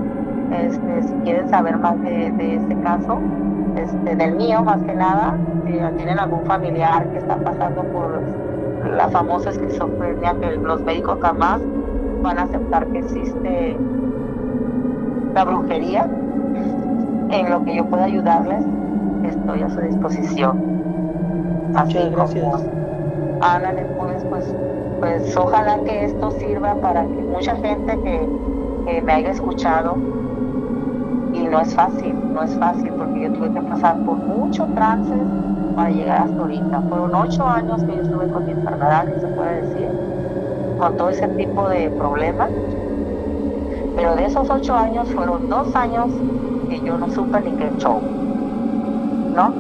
[0.50, 3.30] Este, si quieren saber más de, de este caso,
[3.74, 8.28] este, del mío más que nada, si tienen algún familiar que está pasando por
[8.82, 11.62] la famosa esquizofrenia que los médicos jamás
[12.22, 13.82] van a aceptar que existe
[15.34, 16.06] la brujería,
[17.30, 18.64] en lo que yo pueda ayudarles,
[19.24, 20.58] estoy a su disposición.
[21.72, 22.64] Muchas gracias.
[23.40, 24.54] Ana, después, pues,
[25.00, 28.28] pues ojalá que esto sirva para que mucha gente que,
[28.86, 29.96] que me haya escuchado,
[31.32, 35.18] y no es fácil, no es fácil, porque yo tuve que pasar por muchos trances
[35.74, 36.82] para llegar hasta ahorita.
[36.82, 39.88] Fueron ocho años que yo estuve con mi enfermedad, que se puede decir,
[40.76, 42.50] con todo ese tipo de problemas
[43.96, 46.06] pero de esos ocho años fueron dos años
[46.68, 48.00] que yo no supe ni qué show.
[49.34, 49.52] ¿No?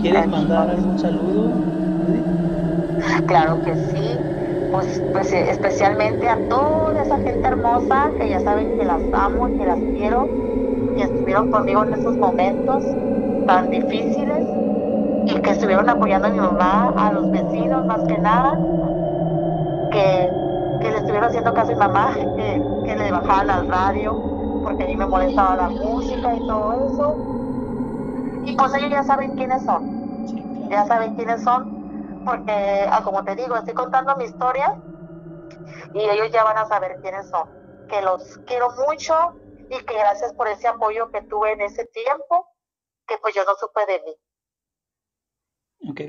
[0.00, 1.50] ¿Quieres mandar algún saludo?
[3.26, 4.18] Claro que sí.
[4.72, 9.48] Pues, pues eh, especialmente a toda esa gente hermosa que ya saben que las amo
[9.48, 10.28] y que las quiero,
[10.96, 12.84] que estuvieron conmigo en esos momentos
[13.46, 14.44] tan difíciles
[15.26, 18.58] y que estuvieron apoyando a mi mamá, a los vecinos más que nada,
[19.90, 20.30] que
[20.80, 22.10] que le estuvieron haciendo caso a mi mamá,
[23.08, 24.22] le bajaban al radio,
[24.60, 27.16] porque a mí me molestaba la música y todo eso.
[28.44, 29.82] Y pues ellos ya saben quiénes son,
[30.68, 31.66] ya saben quiénes son,
[32.22, 34.70] porque ah, como te digo, estoy contando mi historia
[35.94, 37.46] y ellos ya van a saber quiénes son.
[37.88, 39.14] Que los quiero mucho
[39.70, 42.46] y que gracias por ese apoyo que tuve en ese tiempo,
[43.06, 44.16] que pues yo no supe de mí.
[45.90, 46.00] Ok,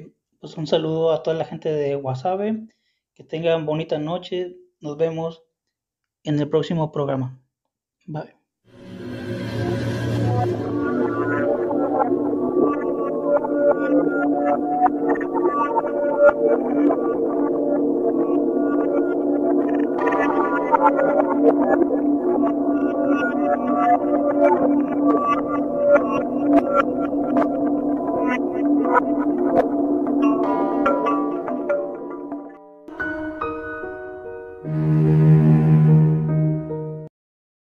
[0.42, 2.68] pues un saludo a toda la gente de Wasabe
[3.14, 4.58] que tengan bonita noche.
[4.82, 5.46] Nos vemos
[6.24, 7.40] en el próximo programa.
[8.06, 8.40] Bye.